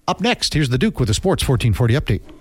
[0.07, 2.35] Up next, here's the Duke with the Sports 1440 update.